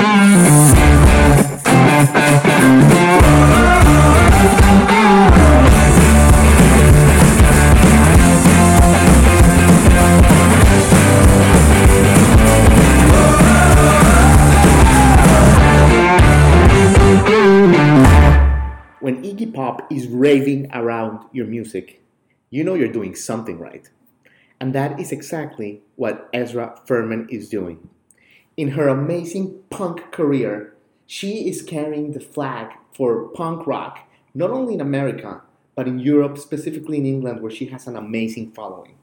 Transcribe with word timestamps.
When 0.00 0.59
Is 19.90 20.08
raving 20.08 20.70
around 20.72 21.24
your 21.32 21.46
music, 21.46 22.02
you 22.50 22.64
know 22.64 22.74
you're 22.74 22.92
doing 22.92 23.14
something 23.14 23.58
right. 23.58 23.88
And 24.60 24.74
that 24.74 25.00
is 25.00 25.12
exactly 25.12 25.82
what 25.96 26.28
Ezra 26.32 26.78
Furman 26.84 27.28
is 27.30 27.48
doing. 27.48 27.88
In 28.56 28.72
her 28.72 28.88
amazing 28.88 29.62
punk 29.70 30.12
career, 30.12 30.74
she 31.06 31.48
is 31.48 31.62
carrying 31.62 32.12
the 32.12 32.20
flag 32.20 32.68
for 32.92 33.28
punk 33.28 33.66
rock, 33.66 34.08
not 34.34 34.50
only 34.50 34.74
in 34.74 34.80
America, 34.80 35.40
but 35.74 35.88
in 35.88 35.98
Europe, 35.98 36.36
specifically 36.36 36.98
in 36.98 37.06
England, 37.06 37.40
where 37.40 37.50
she 37.50 37.66
has 37.66 37.86
an 37.86 37.96
amazing 37.96 38.52
following. 38.52 38.96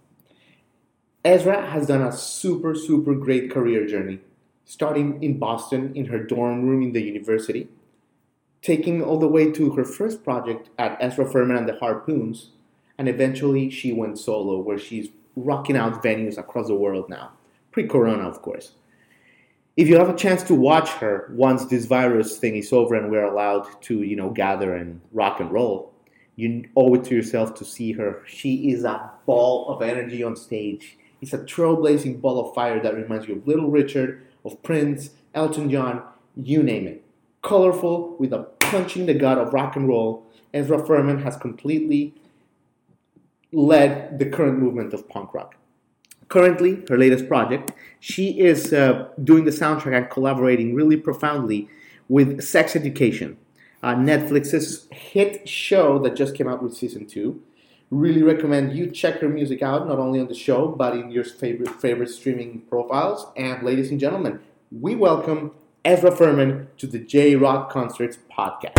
Ezra 1.25 1.71
has 1.71 1.87
done 1.87 2.01
a 2.01 2.11
super, 2.11 2.75
super 2.75 3.15
great 3.15 3.49
career 3.49 3.87
journey, 3.87 4.19
starting 4.63 5.21
in 5.23 5.39
Boston 5.39 5.91
in 5.95 6.05
her 6.05 6.23
dorm 6.23 6.67
room 6.67 6.83
in 6.83 6.93
the 6.93 7.01
university, 7.01 7.67
taking 8.67 9.01
all 9.01 9.17
the 9.17 9.29
way 9.29 9.49
to 9.49 9.71
her 9.71 9.85
first 9.85 10.25
project 10.25 10.69
at 10.77 10.97
Ezra 10.99 11.25
Furman 11.25 11.55
and 11.55 11.69
the 11.69 11.77
Harpoons, 11.79 12.49
and 12.97 13.07
eventually 13.07 13.69
she 13.69 13.93
went 13.93 14.19
solo, 14.19 14.59
where 14.59 14.77
she's 14.77 15.07
rocking 15.37 15.77
out 15.77 16.03
venues 16.03 16.37
across 16.37 16.67
the 16.67 16.75
world 16.75 17.07
now, 17.07 17.31
pre 17.71 17.87
corona, 17.87 18.23
of 18.27 18.41
course. 18.41 18.73
If 19.77 19.87
you 19.87 19.97
have 19.97 20.09
a 20.09 20.17
chance 20.17 20.43
to 20.43 20.53
watch 20.53 20.89
her 21.01 21.31
once 21.31 21.63
this 21.65 21.85
virus 21.85 22.39
thing 22.39 22.57
is 22.57 22.73
over 22.73 22.95
and 22.95 23.09
we're 23.09 23.23
allowed 23.23 23.81
to, 23.83 24.01
you 24.01 24.17
know, 24.17 24.31
gather 24.31 24.75
and 24.75 24.99
rock 25.13 25.39
and 25.39 25.49
roll, 25.49 25.93
you 26.35 26.67
owe 26.75 26.93
it 26.95 27.05
to 27.05 27.15
yourself 27.15 27.55
to 27.55 27.63
see 27.63 27.93
her. 27.93 28.21
She 28.27 28.71
is 28.71 28.83
a 28.83 29.11
ball 29.25 29.69
of 29.69 29.81
energy 29.81 30.23
on 30.23 30.35
stage. 30.35 30.97
It's 31.21 31.31
a 31.31 31.37
trailblazing 31.37 32.19
ball 32.19 32.45
of 32.45 32.53
fire 32.53 32.81
that 32.81 32.95
reminds 32.95 33.29
you 33.29 33.35
of 33.35 33.47
Little 33.47 33.69
Richard, 33.69 34.27
of 34.43 34.61
Prince, 34.61 35.11
Elton 35.33 35.69
John, 35.69 36.03
you 36.35 36.63
name 36.63 36.85
it. 36.85 37.05
Colorful, 37.43 38.17
with 38.19 38.33
a 38.33 38.47
punching 38.69 39.05
the 39.05 39.13
gut 39.13 39.37
of 39.37 39.53
rock 39.53 39.75
and 39.75 39.87
roll, 39.87 40.25
Ezra 40.53 40.85
Furman 40.85 41.21
has 41.23 41.37
completely 41.37 42.13
led 43.51 44.19
the 44.19 44.25
current 44.25 44.59
movement 44.59 44.93
of 44.93 45.07
punk 45.07 45.33
rock. 45.33 45.55
Currently, 46.29 46.83
her 46.89 46.97
latest 46.97 47.27
project, 47.27 47.71
she 47.99 48.39
is 48.39 48.73
uh, 48.73 49.07
doing 49.23 49.45
the 49.45 49.51
soundtrack 49.51 49.95
and 49.95 50.09
collaborating 50.09 50.75
really 50.75 50.97
profoundly 50.97 51.69
with 52.09 52.41
Sex 52.41 52.75
Education, 52.75 53.37
uh, 53.83 53.95
Netflix's 53.95 54.87
hit 54.91 55.47
show 55.47 55.99
that 55.99 56.15
just 56.15 56.35
came 56.35 56.47
out 56.47 56.61
with 56.61 56.75
season 56.75 57.05
two. 57.05 57.41
Really 57.89 58.23
recommend 58.23 58.77
you 58.77 58.91
check 58.91 59.19
her 59.21 59.29
music 59.29 59.61
out, 59.61 59.87
not 59.87 59.99
only 59.99 60.19
on 60.19 60.27
the 60.27 60.35
show, 60.35 60.67
but 60.67 60.93
in 60.93 61.09
your 61.09 61.23
favorite 61.23 61.79
favorite 61.79 62.09
streaming 62.09 62.61
profiles. 62.69 63.27
And 63.37 63.63
ladies 63.63 63.91
and 63.91 63.99
gentlemen, 63.99 64.41
we 64.71 64.95
welcome 64.95 65.51
Ezra 65.87 66.11
Furman 66.11 66.67
to 66.79 66.85
the 66.85 66.99
J 66.99 67.37
Rod 67.37 67.69
Concerts 67.69 68.17
podcast. 68.29 68.73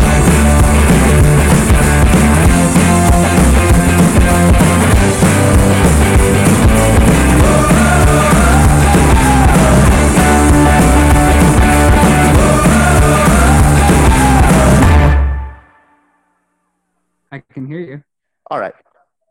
I 17.33 17.43
can 17.54 17.66
hear 17.66 17.81
you. 17.81 18.04
All 18.50 18.60
right. 18.60 18.75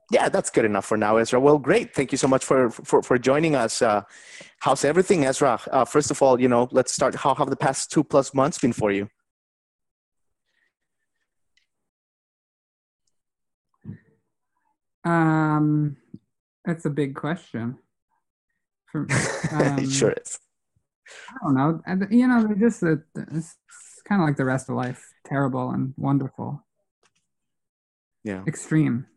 Yeah, 0.10 0.30
that's 0.30 0.50
good 0.50 0.64
enough 0.64 0.86
for 0.86 0.96
now, 0.96 1.18
Ezra. 1.18 1.40
Well, 1.40 1.58
great. 1.58 1.94
Thank 1.94 2.12
you 2.14 2.18
so 2.18 2.28
much 2.28 2.46
for 2.46 2.70
for, 2.70 3.02
for 3.04 3.18
joining 3.18 3.56
us. 3.56 3.82
Uh, 3.82 4.04
how's 4.60 4.86
everything, 4.86 5.26
Ezra? 5.26 5.60
Uh, 5.70 5.84
first 5.86 6.12
of 6.12 6.22
all, 6.22 6.40
you 6.40 6.48
know, 6.48 6.70
let's 6.72 6.94
start. 6.94 7.16
How 7.16 7.36
have 7.36 7.50
the 7.50 7.58
past 7.58 7.92
two 7.92 8.04
plus 8.04 8.34
months 8.34 8.58
been 8.58 8.74
for 8.74 8.92
you? 8.92 9.10
Um, 15.04 15.98
that's 16.66 16.86
a 16.86 16.90
big 16.90 17.16
question. 17.16 17.78
For, 18.92 19.08
um, 19.52 19.80
it 19.80 19.92
sure 19.92 20.12
is. 20.12 20.40
I 21.30 21.36
don't 21.44 21.56
know. 21.56 22.08
You 22.10 22.28
know, 22.28 22.46
they're 22.46 22.56
just 22.70 22.84
a, 22.84 23.02
it's 23.32 23.56
kind 24.08 24.22
of 24.22 24.28
like 24.28 24.38
the 24.38 24.46
rest 24.46 24.70
of 24.70 24.76
life, 24.76 25.06
terrible 25.26 25.70
and 25.72 25.94
wonderful, 25.98 26.66
Yeah. 28.24 28.44
extreme, 28.48 29.08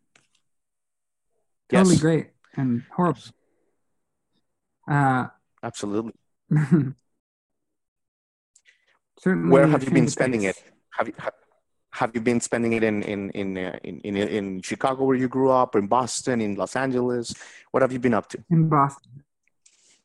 totally 1.70 1.94
Yes. 1.94 2.00
great 2.02 2.26
and 2.56 2.82
horrible. 2.94 3.20
Uh, 4.88 5.26
Absolutely. 5.62 6.14
certainly. 9.18 9.50
Where 9.52 9.66
have 9.66 9.84
you 9.84 9.90
been 9.90 10.08
spending 10.08 10.42
it? 10.44 10.56
Have 10.96 11.08
you 11.08 11.14
ha- 11.18 11.30
have 11.92 12.14
you 12.14 12.20
been 12.20 12.40
spending 12.40 12.72
it 12.72 12.82
in 12.84 13.02
in 13.02 13.30
in, 13.30 13.58
uh, 13.58 13.78
in 13.84 14.00
in 14.00 14.16
in 14.16 14.62
Chicago 14.62 15.04
where 15.04 15.16
you 15.16 15.28
grew 15.28 15.50
up, 15.50 15.74
or 15.74 15.78
in 15.78 15.86
Boston, 15.86 16.40
in 16.40 16.54
Los 16.56 16.76
Angeles? 16.76 17.34
What 17.70 17.82
have 17.82 17.92
you 17.92 17.98
been 17.98 18.14
up 18.14 18.28
to? 18.30 18.38
in 18.50 18.68
Boston? 18.68 19.24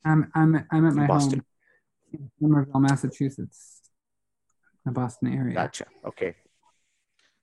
I'm 0.04 0.32
I'm 0.36 0.66
I'm 0.72 0.86
at 0.88 0.94
my 0.94 1.08
Boston. 1.08 1.40
home 1.40 1.46
in 2.14 2.32
Somerville, 2.40 2.80
Massachusetts, 2.82 3.82
the 4.86 4.92
Boston 4.92 5.34
area. 5.34 5.54
Gotcha. 5.56 5.86
Okay, 6.06 6.36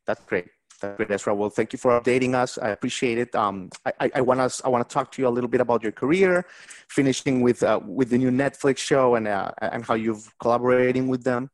that's 0.06 0.22
great. 0.25 0.47
Great, 0.82 1.10
Ezra. 1.10 1.34
Well, 1.34 1.50
thank 1.50 1.72
you 1.72 1.78
for 1.78 2.00
updating 2.00 2.34
us. 2.34 2.59
I 2.59 2.70
appreciate 2.70 3.19
it. 3.19 3.34
Um, 3.34 3.70
I, 3.87 3.93
I, 4.00 4.10
I 4.16 4.20
want 4.20 4.41
us. 4.41 4.60
I 4.65 4.69
want 4.69 4.88
to 4.88 4.93
talk 4.93 5.12
to 5.12 5.22
you 5.22 5.28
a 5.28 5.31
little 5.31 5.48
bit 5.48 5.60
about 5.60 5.82
your 5.82 5.93
career, 5.93 6.44
finishing 6.88 7.41
with 7.41 7.62
uh, 7.62 7.81
with 7.84 8.10
the 8.10 8.19
new 8.19 8.31
Netflix 8.31 8.78
show 8.78 9.15
and 9.15 9.28
uh, 9.28 9.53
and 9.60 9.84
how 9.84 9.94
you've 9.94 10.32
collaborating 10.38 11.09
with 11.09 11.22
them. 11.22 11.50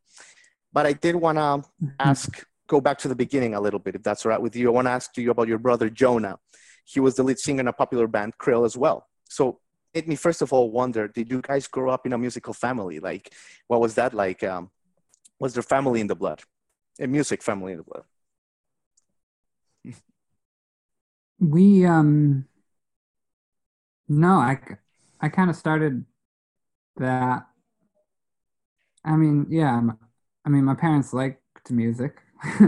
But 0.72 0.86
I 0.86 0.92
did 0.92 1.16
want 1.16 1.38
to 1.38 1.68
ask, 1.98 2.46
go 2.66 2.80
back 2.80 2.98
to 2.98 3.08
the 3.08 3.14
beginning 3.14 3.54
a 3.54 3.60
little 3.60 3.78
bit, 3.78 3.94
if 3.94 4.02
that's 4.02 4.24
all 4.24 4.30
right 4.30 4.40
with 4.40 4.54
you. 4.54 4.68
I 4.68 4.72
want 4.72 4.86
to 4.86 4.92
ask 4.92 5.16
you 5.16 5.30
about 5.30 5.48
your 5.48 5.58
brother 5.58 5.90
Jonah. 5.90 6.38
He 6.84 7.00
was 7.00 7.16
the 7.16 7.22
lead 7.22 7.38
singer 7.38 7.60
in 7.60 7.68
a 7.68 7.72
popular 7.72 8.06
band, 8.06 8.38
Krill, 8.38 8.64
as 8.64 8.76
well. 8.76 9.06
So 9.28 9.60
made 9.94 10.08
me 10.08 10.16
first 10.16 10.42
of 10.42 10.52
all 10.52 10.70
wonder: 10.70 11.08
Did 11.08 11.30
you 11.30 11.40
guys 11.42 11.66
grow 11.68 11.90
up 11.90 12.06
in 12.06 12.12
a 12.12 12.18
musical 12.18 12.54
family? 12.54 12.98
Like, 13.00 13.34
what 13.66 13.80
was 13.80 13.94
that 13.96 14.14
like? 14.14 14.42
Um, 14.42 14.70
was 15.38 15.54
there 15.54 15.62
family 15.62 16.00
in 16.00 16.06
the 16.06 16.16
blood, 16.16 16.42
a 16.98 17.06
music 17.06 17.42
family 17.42 17.72
in 17.72 17.78
the 17.78 17.84
blood? 17.84 18.04
We 21.40 21.84
um 21.86 22.46
no, 24.08 24.38
I 24.38 24.58
I 25.20 25.28
kind 25.28 25.50
of 25.50 25.56
started 25.56 26.04
that. 26.96 27.46
I 29.04 29.16
mean, 29.16 29.46
yeah, 29.48 29.80
I 30.44 30.48
mean, 30.48 30.64
my 30.64 30.74
parents 30.74 31.12
liked 31.12 31.40
music, 31.70 32.16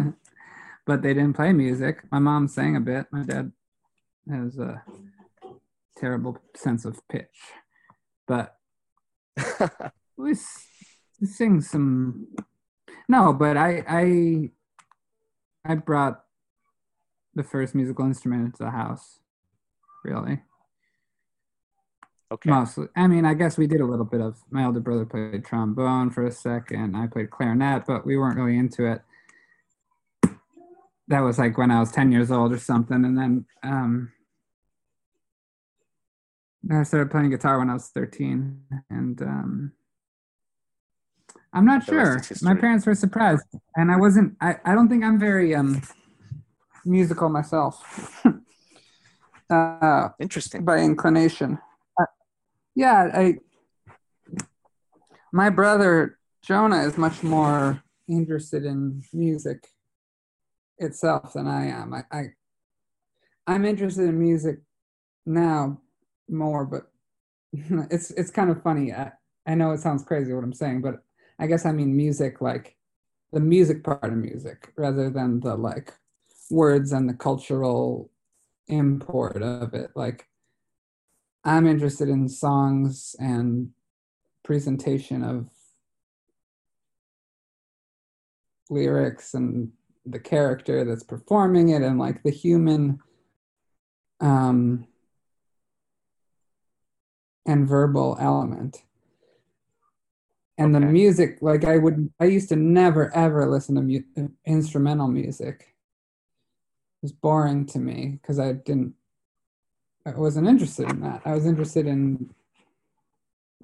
but 0.86 1.02
they 1.02 1.14
didn't 1.14 1.34
play 1.34 1.52
music. 1.52 2.02
My 2.10 2.18
mom 2.18 2.48
sang 2.48 2.76
a 2.76 2.80
bit. 2.80 3.06
My 3.10 3.22
dad 3.24 3.52
has 4.30 4.58
a 4.58 4.82
terrible 5.96 6.38
sense 6.56 6.84
of 6.84 7.00
pitch, 7.08 7.36
but 8.26 8.56
we, 10.16 10.34
sing 11.24 11.60
some. 11.60 12.28
No, 13.08 13.32
but 13.32 13.56
I 13.56 13.84
I 13.88 14.50
I 15.64 15.74
brought 15.74 16.24
the 17.40 17.48
first 17.48 17.74
musical 17.74 18.04
instrument 18.04 18.44
into 18.44 18.62
the 18.62 18.70
house. 18.70 19.18
Really, 20.04 20.40
Okay. 22.32 22.48
mostly. 22.48 22.86
I 22.96 23.06
mean, 23.06 23.24
I 23.26 23.34
guess 23.34 23.58
we 23.58 23.66
did 23.66 23.80
a 23.80 23.86
little 23.86 24.04
bit 24.04 24.20
of. 24.20 24.38
My 24.50 24.64
older 24.64 24.80
brother 24.80 25.04
played 25.04 25.44
trombone 25.44 26.10
for 26.10 26.24
a 26.26 26.32
second. 26.32 26.96
I 26.96 27.06
played 27.06 27.30
clarinet, 27.30 27.84
but 27.86 28.06
we 28.06 28.16
weren't 28.16 28.38
really 28.38 28.56
into 28.56 28.86
it. 28.90 29.02
That 31.08 31.20
was 31.20 31.38
like 31.38 31.58
when 31.58 31.70
I 31.70 31.80
was 31.80 31.90
ten 31.90 32.12
years 32.12 32.30
old 32.30 32.52
or 32.52 32.58
something, 32.58 33.04
and 33.04 33.18
then 33.18 33.44
um, 33.62 34.12
I 36.70 36.84
started 36.84 37.10
playing 37.10 37.30
guitar 37.30 37.58
when 37.58 37.68
I 37.68 37.74
was 37.74 37.88
thirteen, 37.88 38.62
and 38.88 39.20
um, 39.20 39.72
I'm 41.52 41.66
not 41.66 41.84
The 41.84 41.92
sure. 41.92 42.22
My 42.42 42.54
parents 42.54 42.86
were 42.86 42.94
surprised, 42.94 43.44
and 43.74 43.90
I 43.90 43.96
wasn't. 43.96 44.36
I, 44.40 44.56
I 44.64 44.74
don't 44.74 44.88
think 44.88 45.02
I'm 45.04 45.18
very 45.18 45.54
um 45.54 45.82
musical 46.84 47.28
myself. 47.28 48.24
uh, 49.50 50.08
Interesting. 50.18 50.64
by 50.64 50.78
inclination. 50.78 51.58
Uh, 52.00 52.06
yeah, 52.74 53.08
I. 53.14 53.34
My 55.32 55.50
brother 55.50 56.18
Jonah 56.42 56.82
is 56.82 56.98
much 56.98 57.22
more 57.22 57.82
interested 58.08 58.64
in 58.64 59.02
music 59.12 59.68
itself 60.78 61.34
than 61.34 61.46
I 61.46 61.66
am. 61.66 61.94
I, 61.94 62.04
I 62.10 62.24
I'm 63.46 63.64
interested 63.64 64.08
in 64.08 64.18
music 64.18 64.60
now 65.26 65.80
more, 66.28 66.64
but 66.64 66.90
it's 67.90 68.10
it's 68.12 68.30
kind 68.30 68.50
of 68.50 68.62
funny. 68.62 68.92
I, 68.92 69.12
I 69.46 69.54
know 69.54 69.72
it 69.72 69.80
sounds 69.80 70.04
crazy 70.04 70.32
what 70.32 70.44
I'm 70.44 70.52
saying, 70.52 70.82
but 70.82 71.02
I 71.38 71.46
guess 71.46 71.66
I 71.66 71.72
mean 71.72 71.96
music 71.96 72.40
like 72.40 72.76
the 73.32 73.40
music 73.40 73.84
part 73.84 74.04
of 74.04 74.16
music 74.16 74.72
rather 74.76 75.10
than 75.10 75.40
the 75.40 75.54
like 75.54 75.94
words 76.50 76.92
and 76.92 77.08
the 77.08 77.14
cultural 77.14 78.10
import 78.68 79.42
of 79.42 79.74
it. 79.74 79.90
Like 79.94 80.28
I'm 81.44 81.66
interested 81.66 82.08
in 82.08 82.28
songs 82.28 83.16
and 83.18 83.70
presentation 84.42 85.22
of 85.22 85.48
lyrics 88.68 89.34
and 89.34 89.72
the 90.06 90.18
character 90.18 90.84
that's 90.84 91.02
performing 91.02 91.70
it 91.70 91.82
and 91.82 91.98
like 91.98 92.22
the 92.22 92.30
human 92.30 92.98
um 94.20 94.86
and 97.46 97.68
verbal 97.68 98.16
element 98.20 98.82
and 100.56 100.74
okay. 100.74 100.84
the 100.84 100.90
music 100.92 101.38
like 101.40 101.64
i 101.64 101.76
would 101.76 102.10
i 102.20 102.24
used 102.24 102.48
to 102.48 102.56
never 102.56 103.14
ever 103.14 103.46
listen 103.50 103.74
to 103.74 103.82
mu- 103.82 104.28
instrumental 104.46 105.08
music 105.08 105.74
was 107.02 107.12
boring 107.12 107.66
to 107.66 107.78
me 107.78 108.18
because 108.20 108.38
i 108.38 108.52
didn't 108.52 108.94
i 110.06 110.10
wasn't 110.10 110.46
interested 110.46 110.88
in 110.90 111.00
that. 111.00 111.22
I 111.24 111.34
was 111.34 111.46
interested 111.46 111.86
in 111.86 112.30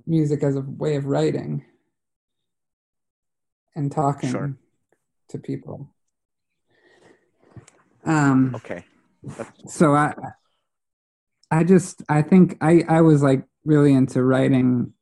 music 0.07 0.43
as 0.43 0.57
a 0.57 0.61
way 0.61 0.97
of 0.97 1.07
writing 1.07 1.65
and 3.75 3.91
talking 3.91 4.31
sure. 4.31 4.57
to 5.31 5.39
people. 5.39 5.89
Um 8.05 8.55
okay. 8.55 8.85
That's- 9.23 9.75
so 9.75 9.95
i 9.95 10.15
i 11.51 11.65
just 11.65 12.03
i 12.09 12.23
think 12.23 12.59
i 12.61 12.85
i 12.89 13.01
was 13.01 13.23
like 13.23 13.45
really 13.65 13.93
into 13.93 14.23
writing 14.23 14.93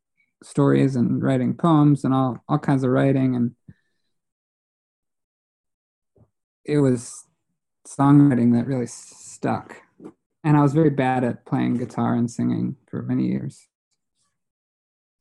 stories 0.43 0.97
and 0.97 1.23
writing 1.23 1.55
poems 1.55 2.05
and 2.05 2.15
all 2.15 2.43
all 2.49 2.59
kinds 2.59 2.85
of 2.85 2.91
writing 2.91 3.35
and 3.37 3.55
it 6.65 6.79
was 6.79 7.24
songwriting 7.87 8.53
that 8.53 8.67
really 8.67 8.87
stuck 8.87 9.83
and 10.43 10.57
i 10.57 10.63
was 10.63 10.73
very 10.73 10.91
bad 10.91 11.25
at 11.25 11.45
playing 11.45 11.77
guitar 11.77 12.15
and 12.15 12.31
singing 12.31 12.77
for 12.87 13.03
many 13.03 13.27
years 13.27 13.69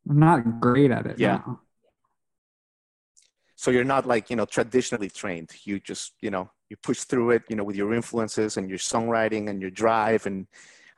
i'm 0.09 0.19
not 0.19 0.59
great 0.59 0.91
at 0.91 1.05
it 1.05 1.19
yeah 1.19 1.41
now. 1.45 1.59
so 3.55 3.71
you're 3.71 3.83
not 3.83 4.05
like 4.05 4.29
you 4.29 4.35
know 4.35 4.45
traditionally 4.45 5.09
trained 5.09 5.51
you 5.63 5.79
just 5.79 6.13
you 6.21 6.31
know 6.31 6.49
you 6.69 6.77
push 6.77 7.01
through 7.01 7.31
it 7.31 7.43
you 7.49 7.55
know 7.55 7.63
with 7.63 7.75
your 7.75 7.93
influences 7.93 8.57
and 8.57 8.69
your 8.69 8.79
songwriting 8.79 9.49
and 9.49 9.61
your 9.61 9.71
drive 9.71 10.25
and 10.25 10.47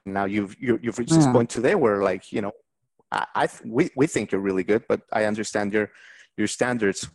now 0.06 0.26
you've 0.26 0.56
you've, 0.60 0.84
you've 0.84 1.00
reached 1.00 1.12
yeah. 1.12 1.18
this 1.18 1.28
point 1.28 1.50
today 1.50 1.74
where 1.74 2.04
like 2.04 2.32
you 2.32 2.42
know 2.42 2.52
I, 3.12 3.26
I 3.36 3.50
we, 3.64 3.90
we 3.96 4.08
think 4.08 4.32
you're 4.32 4.42
really 4.42 4.64
good, 4.64 4.84
but 4.88 5.02
I 5.12 5.26
understand 5.26 5.74
your 5.74 5.92
your 6.38 6.48
standards. 6.48 7.10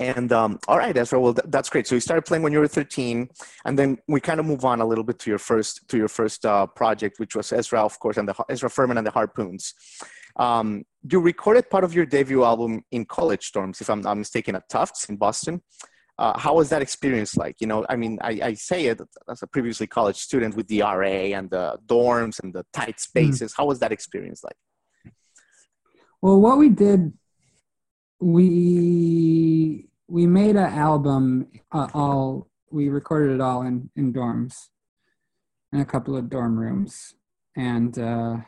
And 0.00 0.30
um, 0.32 0.60
all 0.68 0.78
right, 0.78 0.96
Ezra. 0.96 1.20
Well, 1.20 1.34
th- 1.34 1.46
that's 1.48 1.68
great. 1.68 1.86
So 1.86 1.96
you 1.96 2.00
started 2.00 2.22
playing 2.22 2.42
when 2.42 2.52
you 2.52 2.60
were 2.60 2.68
13, 2.68 3.28
and 3.64 3.78
then 3.78 3.98
we 4.06 4.20
kind 4.20 4.38
of 4.38 4.46
move 4.46 4.64
on 4.64 4.80
a 4.80 4.86
little 4.86 5.02
bit 5.02 5.18
to 5.20 5.30
your 5.30 5.40
first 5.40 5.88
to 5.88 5.96
your 5.96 6.08
first 6.08 6.46
uh, 6.46 6.66
project, 6.66 7.18
which 7.18 7.34
was 7.34 7.52
Ezra, 7.52 7.82
of 7.82 7.98
course, 7.98 8.16
and 8.16 8.28
the 8.28 8.34
Ezra 8.48 8.70
Furman 8.70 8.98
and 8.98 9.06
the 9.06 9.10
Harpoons. 9.10 9.74
Um, 10.36 10.84
you 11.10 11.18
recorded 11.18 11.68
part 11.68 11.82
of 11.82 11.94
your 11.94 12.06
debut 12.06 12.44
album 12.44 12.84
in 12.92 13.06
college 13.06 13.50
dorms, 13.50 13.80
if 13.80 13.90
I'm 13.90 14.02
not 14.02 14.16
mistaken, 14.16 14.54
at 14.54 14.68
Tufts 14.68 15.08
in 15.08 15.16
Boston. 15.16 15.62
Uh, 16.16 16.36
how 16.38 16.54
was 16.54 16.68
that 16.68 16.82
experience 16.82 17.36
like? 17.36 17.56
You 17.60 17.66
know, 17.66 17.86
I 17.88 17.96
mean, 17.96 18.18
I, 18.20 18.40
I, 18.42 18.54
say 18.54 18.86
it 18.86 19.00
as 19.30 19.42
a 19.42 19.46
previously 19.46 19.86
college 19.86 20.16
student 20.16 20.56
with 20.56 20.66
the 20.66 20.80
RA 20.80 21.36
and 21.36 21.48
the 21.48 21.78
dorms 21.86 22.40
and 22.42 22.52
the 22.52 22.64
tight 22.72 22.96
hmm. 22.96 22.98
spaces. 22.98 23.52
Mm. 23.52 23.56
How 23.56 23.66
was 23.66 23.78
that 23.78 23.92
experience 23.92 24.42
like? 24.42 24.56
Well, 26.20 26.40
what 26.40 26.58
we 26.58 26.70
did, 26.70 27.12
we 28.20 29.87
we 30.08 30.26
made 30.26 30.56
an 30.56 30.72
album. 30.72 31.48
Uh, 31.70 31.88
all 31.94 32.48
we 32.70 32.88
recorded 32.88 33.34
it 33.34 33.40
all 33.40 33.62
in 33.62 33.90
in 33.94 34.12
dorms, 34.12 34.68
in 35.72 35.80
a 35.80 35.84
couple 35.84 36.16
of 36.16 36.30
dorm 36.30 36.58
rooms, 36.58 37.14
and 37.56 37.98
uh, 37.98 38.38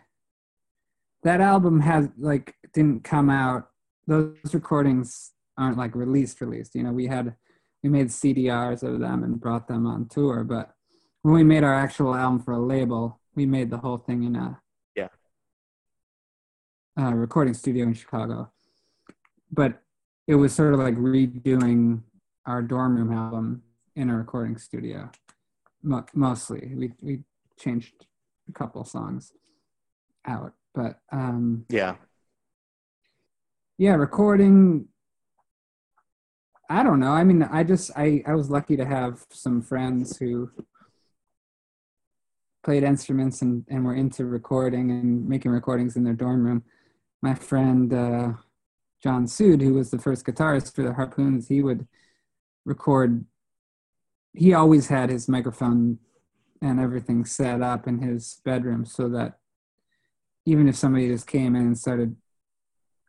that 1.23 1.41
album 1.41 1.81
has 1.81 2.09
like 2.19 2.55
didn't 2.73 3.05
come 3.05 3.31
out. 3.31 3.69
Those 4.07 4.37
recordings 4.53 5.33
aren't 5.57 5.79
like 5.79 5.95
released 5.95 6.41
released. 6.41 6.75
You 6.75 6.83
know, 6.83 6.93
we 6.93 7.07
had 7.07 7.37
we 7.83 7.91
made 7.91 8.09
CDRs 8.09 8.83
of 8.83 9.01
them 9.01 9.23
and 9.23 9.41
brought 9.41 9.69
them 9.69 9.87
on 9.87 10.09
tour, 10.09 10.45
but 10.45 10.73
when 11.23 11.35
we 11.35 11.45
made 11.45 11.65
our 11.65 11.75
actual 11.75 12.15
album 12.15 12.41
for 12.41 12.53
a 12.53 12.59
label, 12.59 13.21
we 13.35 13.47
made 13.47 13.71
the 13.71 13.79
whole 13.79 13.99
thing 13.99 14.25
in 14.25 14.37
a 14.37 14.61
uh, 16.99 17.13
recording 17.13 17.55
studio 17.55 17.85
in 17.85 17.95
Chicago, 17.95 18.51
but 19.53 19.83
it 20.31 20.37
was 20.37 20.55
sort 20.55 20.75
of 20.75 20.79
like 20.79 20.95
redoing 20.95 22.03
our 22.47 22.63
dorm 22.63 22.97
room 22.97 23.13
album 23.13 23.63
in 23.97 24.09
a 24.11 24.17
recording 24.17 24.57
studio. 24.57 25.11
Mo- 25.83 26.07
mostly, 26.15 26.73
we 26.77 26.93
we 27.01 27.19
changed 27.59 28.07
a 28.49 28.53
couple 28.53 28.85
songs 28.85 29.33
out, 30.25 30.53
but 30.73 31.01
um, 31.11 31.65
yeah, 31.69 31.97
yeah, 33.77 33.95
recording. 33.95 34.87
I 36.69 36.85
don't 36.85 37.01
know. 37.01 37.11
I 37.11 37.25
mean, 37.25 37.43
I 37.43 37.65
just 37.65 37.91
I 37.97 38.23
I 38.25 38.37
was 38.37 38.51
lucky 38.51 38.77
to 38.77 38.85
have 38.85 39.27
some 39.33 39.61
friends 39.61 40.17
who 40.17 40.49
played 42.63 42.85
instruments 42.85 43.43
and, 43.43 43.65
and 43.69 43.85
were 43.85 43.97
into 43.97 44.27
recording 44.27 44.93
and 44.93 45.29
making 45.29 45.51
recordings 45.51 45.97
in 45.97 46.05
their 46.05 46.13
dorm 46.15 46.45
room 46.45 46.63
my 47.23 47.35
friend 47.35 47.93
uh, 47.93 48.33
John 49.03 49.27
Sood, 49.27 49.63
who 49.63 49.75
was 49.75 49.91
the 49.91 49.99
first 49.99 50.27
guitarist 50.27 50.75
for 50.75 50.83
the 50.83 50.93
Harpoons, 50.93 51.49
he 51.49 51.63
would 51.63 51.87
record. 52.65 53.25
He 54.35 54.53
always 54.55 54.89
had 54.89 55.11
his 55.11 55.29
microphone 55.29 55.99
and 56.63 56.79
everything 56.79 57.25
set 57.25 57.63
up 57.63 57.87
in 57.87 58.01
his 58.01 58.41
bedroom 58.45 58.85
so 58.85 59.09
that 59.09 59.39
even 60.45 60.69
if 60.69 60.77
somebody 60.77 61.09
just 61.09 61.27
came 61.27 61.57
in 61.57 61.63
and 61.63 61.79
started, 61.79 62.17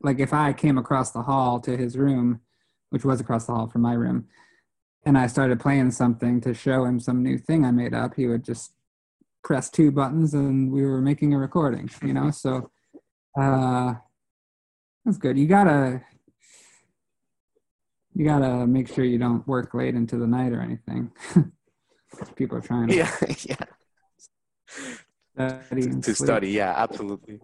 like 0.02 0.20
if 0.20 0.34
I 0.34 0.54
came 0.54 0.78
across 0.78 1.12
the 1.12 1.24
hall 1.24 1.60
to 1.62 1.76
his 1.76 1.98
room, 1.98 2.42
which 2.90 3.06
was 3.06 3.20
across 3.20 3.46
the 3.46 3.54
hall 3.54 3.68
from 3.68 3.82
my 3.82 3.94
room, 3.94 4.28
and 5.06 5.18
I 5.18 5.28
started 5.28 5.60
playing 5.60 5.92
something 5.92 6.42
to 6.42 6.54
show 6.54 6.86
him 6.86 7.00
some 7.00 7.24
new 7.24 7.38
thing 7.38 7.66
I 7.66 7.72
made 7.72 7.94
up, 7.94 8.16
he 8.16 8.28
would 8.28 8.44
just 8.44 8.74
press 9.44 9.70
two 9.70 9.92
buttons 9.92 10.34
and 10.34 10.72
we 10.72 10.86
were 10.86 11.02
making 11.02 11.34
a 11.34 11.38
recording, 11.38 11.90
you 12.04 12.14
know? 12.14 12.32
So 12.32 12.70
uh, 13.40 13.96
that's 15.06 15.18
good. 15.18 15.38
You 15.38 15.48
gotta 15.48 16.02
you 18.14 18.26
gotta 18.26 18.68
make 18.68 18.94
sure 18.94 19.04
you 19.04 19.18
don't 19.18 19.48
work 19.48 19.74
late 19.74 19.96
into 19.96 20.18
the 20.18 20.28
night 20.28 20.52
or 20.52 20.62
anything. 20.62 21.12
People 22.36 22.58
are 22.58 22.62
trying 22.62 22.90
to 22.90 22.96
yeah 22.96 23.12
yeah 23.46 23.56
study 25.66 25.82
to, 25.82 26.02
to 26.02 26.16
study. 26.16 26.50
Yeah, 26.50 26.74
absolutely. 26.76 27.40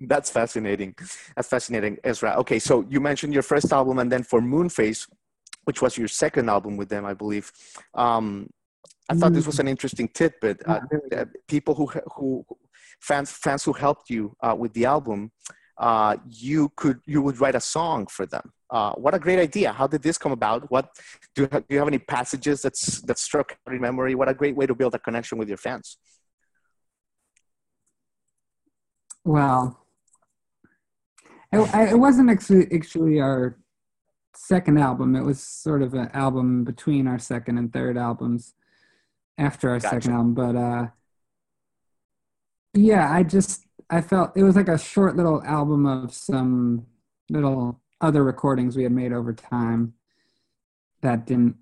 That's 0.00 0.30
fascinating. 0.30 0.94
That's 1.36 1.48
fascinating, 1.48 1.98
Ezra. 2.04 2.34
Okay, 2.38 2.58
so 2.58 2.84
you 2.90 3.00
mentioned 3.00 3.32
your 3.32 3.42
first 3.42 3.72
album, 3.72 3.98
and 3.98 4.10
then 4.10 4.22
for 4.22 4.40
Moonface, 4.40 5.08
which 5.64 5.80
was 5.80 5.96
your 5.96 6.08
second 6.08 6.50
album 6.50 6.76
with 6.76 6.88
them, 6.88 7.04
I 7.04 7.14
believe. 7.14 7.52
Um, 7.94 8.50
I 9.08 9.14
thought 9.14 9.32
this 9.34 9.46
was 9.46 9.60
an 9.60 9.68
interesting 9.68 10.08
tidbit. 10.08 10.62
Uh, 10.66 10.80
people 11.46 11.74
who 11.74 11.86
who 12.14 12.44
fans 13.00 13.30
fans 13.30 13.62
who 13.64 13.72
helped 13.72 14.10
you 14.10 14.36
uh, 14.40 14.56
with 14.58 14.72
the 14.72 14.86
album, 14.86 15.30
uh, 15.78 16.16
you 16.30 16.70
could 16.76 17.00
you 17.06 17.20
would 17.22 17.40
write 17.40 17.54
a 17.54 17.60
song 17.60 18.06
for 18.06 18.26
them. 18.26 18.52
Uh, 18.70 18.92
what 18.92 19.14
a 19.14 19.18
great 19.18 19.38
idea! 19.38 19.72
How 19.72 19.86
did 19.86 20.02
this 20.02 20.18
come 20.18 20.32
about? 20.32 20.70
What 20.70 20.88
do 21.34 21.42
you 21.42 21.48
have, 21.52 21.66
do 21.66 21.74
you 21.74 21.78
have 21.78 21.88
any 21.88 21.98
passages 21.98 22.62
that's 22.62 23.00
that 23.02 23.18
struck 23.18 23.56
in 23.66 23.80
memory? 23.80 24.14
What 24.14 24.28
a 24.28 24.34
great 24.34 24.56
way 24.56 24.66
to 24.66 24.74
build 24.74 24.94
a 24.94 24.98
connection 24.98 25.38
with 25.38 25.48
your 25.48 25.58
fans. 25.58 25.96
Well, 29.24 29.84
it, 31.52 31.90
it 31.92 31.98
wasn't 31.98 32.30
actually 32.30 32.66
actually 32.72 33.20
our 33.20 33.58
second 34.36 34.78
album. 34.78 35.16
It 35.16 35.22
was 35.22 35.40
sort 35.40 35.82
of 35.82 35.94
an 35.94 36.10
album 36.12 36.64
between 36.64 37.06
our 37.06 37.18
second 37.18 37.58
and 37.58 37.72
third 37.72 37.96
albums 37.96 38.54
after 39.38 39.70
our 39.70 39.78
gotcha. 39.78 39.96
second 39.96 40.12
album, 40.12 40.34
but 40.34 40.56
uh, 40.56 40.86
yeah, 42.74 43.10
I 43.10 43.22
just 43.22 43.64
I 43.94 44.00
felt 44.00 44.36
it 44.36 44.42
was 44.42 44.56
like 44.56 44.66
a 44.66 44.76
short 44.76 45.14
little 45.14 45.40
album 45.44 45.86
of 45.86 46.12
some 46.12 46.84
little 47.30 47.80
other 48.00 48.24
recordings 48.24 48.76
we 48.76 48.82
had 48.82 48.90
made 48.90 49.12
over 49.12 49.32
time 49.32 49.94
that 51.00 51.26
didn't 51.26 51.58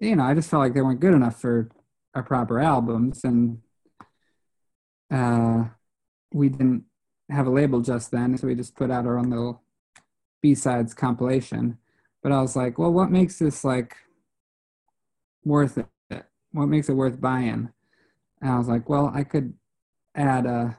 you 0.00 0.16
know, 0.16 0.24
I 0.24 0.34
just 0.34 0.50
felt 0.50 0.62
like 0.62 0.74
they 0.74 0.80
weren't 0.80 0.98
good 0.98 1.14
enough 1.14 1.40
for 1.40 1.70
our 2.16 2.24
proper 2.24 2.58
albums 2.58 3.22
and 3.22 3.58
uh 5.12 5.66
we 6.32 6.48
didn't 6.48 6.86
have 7.28 7.46
a 7.46 7.50
label 7.50 7.82
just 7.82 8.10
then, 8.10 8.36
so 8.36 8.48
we 8.48 8.56
just 8.56 8.74
put 8.74 8.90
out 8.90 9.06
our 9.06 9.16
own 9.16 9.30
little 9.30 9.62
B-sides 10.42 10.92
compilation. 10.92 11.78
But 12.20 12.32
I 12.32 12.40
was 12.40 12.56
like, 12.56 12.78
well, 12.78 12.92
what 12.92 13.12
makes 13.12 13.38
this 13.38 13.62
like 13.62 13.94
worth 15.44 15.78
it? 15.78 15.86
what 16.50 16.66
makes 16.66 16.88
it 16.88 16.94
worth 16.94 17.20
buying? 17.20 17.68
And 18.42 18.50
I 18.50 18.58
was 18.58 18.66
like, 18.66 18.88
well, 18.88 19.12
I 19.14 19.22
could 19.22 19.54
add 20.14 20.46
a. 20.46 20.78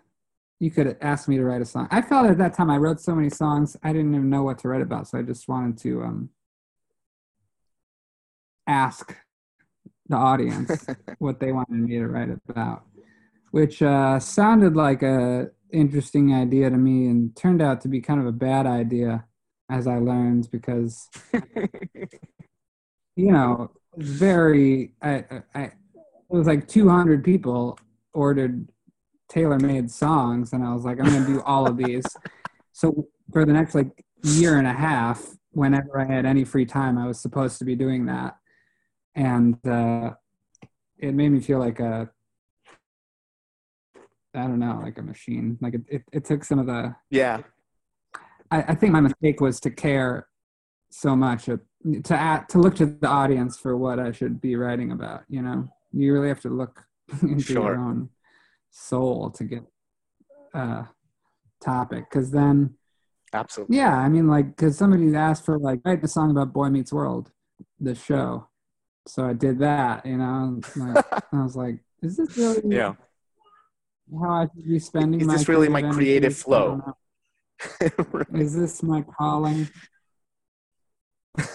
You 0.59 0.69
could 0.69 0.95
ask 1.01 1.27
me 1.27 1.37
to 1.37 1.43
write 1.43 1.61
a 1.61 1.65
song. 1.65 1.87
I 1.89 2.03
felt 2.03 2.27
at 2.27 2.37
that 2.37 2.53
time 2.53 2.69
I 2.69 2.77
wrote 2.77 2.99
so 2.99 3.15
many 3.15 3.31
songs 3.31 3.75
I 3.81 3.91
didn't 3.93 4.13
even 4.13 4.29
know 4.29 4.43
what 4.43 4.59
to 4.59 4.67
write 4.67 4.83
about, 4.83 5.07
so 5.07 5.17
I 5.17 5.23
just 5.23 5.47
wanted 5.47 5.79
to 5.79 6.03
um, 6.03 6.29
ask 8.67 9.15
the 10.07 10.17
audience 10.17 10.85
what 11.17 11.39
they 11.39 11.51
wanted 11.51 11.79
me 11.79 11.97
to 11.97 12.07
write 12.07 12.29
about, 12.47 12.83
which 13.49 13.81
uh, 13.81 14.19
sounded 14.19 14.75
like 14.75 15.01
a 15.01 15.49
interesting 15.71 16.33
idea 16.33 16.69
to 16.69 16.77
me 16.77 17.07
and 17.07 17.35
turned 17.35 17.61
out 17.61 17.81
to 17.81 17.87
be 17.87 18.01
kind 18.01 18.19
of 18.19 18.25
a 18.25 18.31
bad 18.31 18.67
idea 18.67 19.25
as 19.69 19.87
I 19.87 19.97
learned 19.99 20.51
because 20.51 21.09
you 23.15 23.31
know 23.31 23.71
very 23.95 24.91
I, 25.01 25.23
I 25.55 25.61
it 25.63 25.73
was 26.29 26.47
like 26.47 26.67
200 26.67 27.23
people 27.23 27.79
ordered 28.13 28.67
tailor-made 29.31 29.89
songs 29.89 30.53
and 30.53 30.63
I 30.63 30.73
was 30.73 30.83
like 30.83 30.99
I'm 30.99 31.09
going 31.09 31.25
to 31.25 31.33
do 31.33 31.41
all 31.43 31.67
of 31.67 31.77
these 31.77 32.05
so 32.73 33.07
for 33.31 33.45
the 33.45 33.53
next 33.53 33.75
like 33.75 34.05
year 34.23 34.57
and 34.57 34.67
a 34.67 34.73
half 34.73 35.25
whenever 35.51 35.99
I 35.99 36.05
had 36.05 36.25
any 36.25 36.43
free 36.43 36.65
time 36.65 36.97
I 36.97 37.07
was 37.07 37.19
supposed 37.19 37.57
to 37.59 37.65
be 37.65 37.75
doing 37.75 38.05
that 38.07 38.37
and 39.15 39.55
uh, 39.67 40.11
it 40.97 41.13
made 41.13 41.29
me 41.29 41.39
feel 41.39 41.59
like 41.59 41.79
a 41.79 42.09
I 44.33 44.43
don't 44.43 44.59
know, 44.59 44.79
like 44.81 44.97
a 44.97 45.01
machine. 45.01 45.57
Like 45.61 45.73
it, 45.73 45.81
it, 45.89 46.03
it 46.13 46.25
took 46.25 46.43
some 46.43 46.59
of 46.59 46.65
the 46.65 46.95
yeah. 47.09 47.41
I, 48.49 48.61
I 48.61 48.75
think 48.75 48.93
my 48.93 49.01
mistake 49.01 49.41
was 49.41 49.59
to 49.61 49.69
care 49.69 50.27
so 50.89 51.15
much 51.15 51.45
to 51.45 51.59
to 52.03 52.45
look 52.55 52.75
to 52.75 52.85
the 52.85 53.07
audience 53.07 53.57
for 53.57 53.75
what 53.75 53.99
I 53.99 54.11
should 54.11 54.39
be 54.39 54.55
writing 54.55 54.91
about. 54.91 55.23
You 55.27 55.41
know, 55.41 55.69
you 55.91 56.13
really 56.13 56.29
have 56.29 56.41
to 56.41 56.49
look 56.49 56.85
into 57.21 57.41
sure. 57.41 57.73
your 57.73 57.77
own 57.77 58.09
soul 58.71 59.29
to 59.31 59.43
get 59.43 59.63
a 60.53 60.85
topic, 61.63 62.05
because 62.09 62.31
then 62.31 62.75
absolutely 63.33 63.77
yeah. 63.77 63.95
I 63.95 64.09
mean, 64.09 64.27
like, 64.27 64.55
because 64.55 64.77
somebody 64.77 65.15
asked 65.15 65.45
for 65.45 65.59
like 65.59 65.81
write 65.85 66.03
a 66.03 66.07
song 66.07 66.31
about 66.31 66.53
Boy 66.53 66.69
Meets 66.69 66.91
World, 66.91 67.31
the 67.79 67.95
show, 67.95 68.47
so 69.07 69.25
I 69.25 69.33
did 69.33 69.59
that. 69.59 70.05
You 70.05 70.17
know, 70.17 70.61
like, 70.75 71.05
I 71.33 71.43
was 71.43 71.55
like, 71.55 71.79
is 72.01 72.17
this 72.17 72.35
really? 72.37 72.75
Yeah 72.75 72.95
how 74.19 74.31
I 74.31 74.47
should 74.53 74.67
be 74.67 74.79
spending. 74.79 75.21
Is 75.21 75.27
this 75.27 75.47
really 75.47 75.69
my 75.69 75.81
creative 75.81 76.35
flow? 76.35 76.95
Is 78.33 78.55
this 78.55 78.81
my 78.81 79.03
calling? 79.03 79.69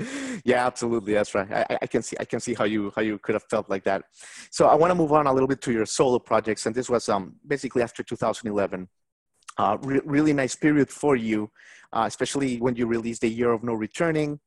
yeah, 0.44 0.66
absolutely. 0.66 1.14
That's 1.14 1.34
right. 1.34 1.50
I, 1.52 1.78
I, 1.82 1.86
can 1.86 2.02
see. 2.02 2.16
I 2.18 2.24
can 2.24 2.40
see 2.40 2.54
how 2.54 2.64
you 2.64 2.92
how 2.94 3.02
you 3.02 3.18
could 3.18 3.34
have 3.34 3.44
felt 3.44 3.68
like 3.68 3.84
that. 3.84 4.04
So 4.50 4.66
I 4.66 4.74
want 4.74 4.90
to 4.90 4.94
move 4.94 5.12
on 5.12 5.26
a 5.26 5.32
little 5.32 5.48
bit 5.48 5.60
to 5.62 5.72
your 5.72 5.86
solo 5.86 6.18
projects, 6.18 6.66
and 6.66 6.74
this 6.74 6.88
was 6.88 7.08
um 7.08 7.36
basically 7.46 7.82
after 7.82 8.02
2011. 8.02 8.88
Uh, 9.58 9.76
re- 9.82 10.00
really 10.04 10.32
nice 10.32 10.54
period 10.54 10.88
for 10.88 11.16
you, 11.16 11.50
uh, 11.92 12.04
especially 12.06 12.58
when 12.58 12.76
you 12.76 12.86
released 12.86 13.20
the 13.20 13.28
Year 13.28 13.52
of 13.52 13.62
No 13.62 13.74
Returning. 13.74 14.40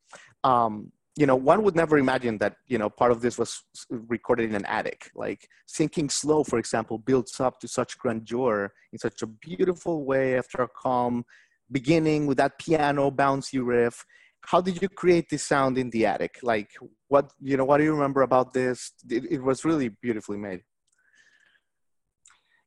Um, 0.44 0.92
you 1.16 1.28
know, 1.28 1.36
one 1.36 1.62
would 1.64 1.76
never 1.76 2.00
imagine 2.00 2.40
that, 2.40 2.56
you 2.68 2.80
know, 2.80 2.90
part 2.90 3.12
of 3.12 3.22
this 3.22 3.38
was 3.38 3.64
recorded 3.90 4.50
in 4.50 4.56
an 4.56 4.66
attic. 4.66 5.12
Like 5.14 5.48
Sinking 5.68 6.10
Slow, 6.10 6.44
for 6.44 6.58
example, 6.58 6.98
builds 6.98 7.40
up 7.40 7.60
to 7.60 7.68
such 7.68 8.00
grandeur 8.00 8.74
in 8.92 8.98
such 8.98 9.22
a 9.22 9.28
beautiful 9.28 10.06
way 10.06 10.38
after 10.38 10.64
a 10.64 10.68
calm 10.68 11.26
beginning 11.72 12.26
with 12.26 12.38
that 12.38 12.58
piano 12.58 13.12
bouncy 13.12 13.64
riff. 13.64 14.06
How 14.46 14.62
did 14.62 14.82
you 14.82 14.90
create 14.90 15.30
this 15.30 15.44
sound 15.44 15.78
in 15.78 15.90
the 15.90 16.06
attic? 16.06 16.40
Like 16.44 16.72
what, 17.08 17.32
you 17.42 17.58
know, 17.58 17.66
what 17.66 17.78
do 17.78 17.84
you 17.84 17.94
remember 17.94 18.22
about 18.22 18.54
this? 18.54 18.92
It, 19.10 19.24
it 19.32 19.44
was 19.44 19.66
really 19.66 19.90
beautifully 19.90 20.38
made. 20.38 20.62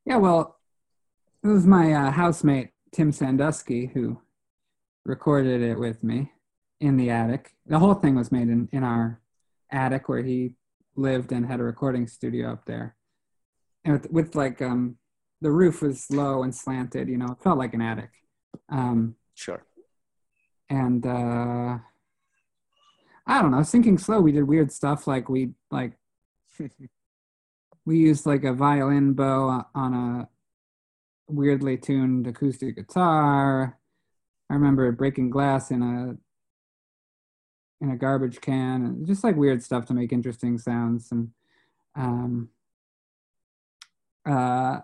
Yeah, 0.05 0.17
well, 0.17 0.57
it 1.43 1.47
was 1.47 1.67
my 1.67 1.93
uh, 1.93 2.11
housemate, 2.11 2.69
Tim 2.91 3.11
Sandusky, 3.11 3.91
who 3.93 4.21
recorded 5.05 5.61
it 5.61 5.77
with 5.77 6.03
me 6.03 6.31
in 6.79 6.97
the 6.97 7.09
attic. 7.09 7.51
The 7.65 7.79
whole 7.79 7.93
thing 7.93 8.15
was 8.15 8.31
made 8.31 8.49
in, 8.49 8.69
in 8.71 8.83
our 8.83 9.21
attic 9.71 10.09
where 10.09 10.23
he 10.23 10.55
lived 10.95 11.31
and 11.31 11.45
had 11.45 11.59
a 11.59 11.63
recording 11.63 12.07
studio 12.07 12.51
up 12.51 12.65
there. 12.65 12.95
And 13.85 13.93
with, 13.93 14.11
with 14.11 14.35
like 14.35 14.61
um, 14.61 14.97
the 15.41 15.51
roof 15.51 15.81
was 15.81 16.09
low 16.09 16.43
and 16.43 16.53
slanted, 16.53 17.07
you 17.07 17.17
know, 17.17 17.27
it 17.27 17.43
felt 17.43 17.57
like 17.57 17.73
an 17.73 17.81
attic. 17.81 18.09
Um, 18.69 19.15
sure. 19.35 19.63
And 20.69 21.05
uh, 21.05 21.77
I 23.25 23.41
don't 23.41 23.51
know, 23.51 23.63
sinking 23.63 23.97
slow. 23.97 24.21
We 24.21 24.31
did 24.31 24.43
weird 24.43 24.71
stuff 24.71 25.07
like 25.07 25.29
we 25.29 25.51
like 25.71 25.93
we 27.85 27.97
used 27.97 28.25
like 28.25 28.43
a 28.43 28.53
violin 28.53 29.13
bow 29.13 29.65
on 29.73 29.93
a 29.93 30.29
weirdly 31.27 31.77
tuned 31.77 32.27
acoustic 32.27 32.75
guitar. 32.75 33.77
I 34.49 34.53
remember 34.53 34.91
breaking 34.91 35.29
glass 35.29 35.71
in 35.71 35.81
a 35.81 36.17
in 37.83 37.91
a 37.91 37.97
garbage 37.97 38.41
can 38.41 38.85
and 38.85 39.05
just 39.05 39.23
like 39.23 39.35
weird 39.35 39.61
stuff 39.61 39.85
to 39.85 39.93
make 39.93 40.11
interesting 40.11 40.57
sounds 40.57 41.11
and 41.11 41.29
um 41.95 42.49
uh 44.25 44.79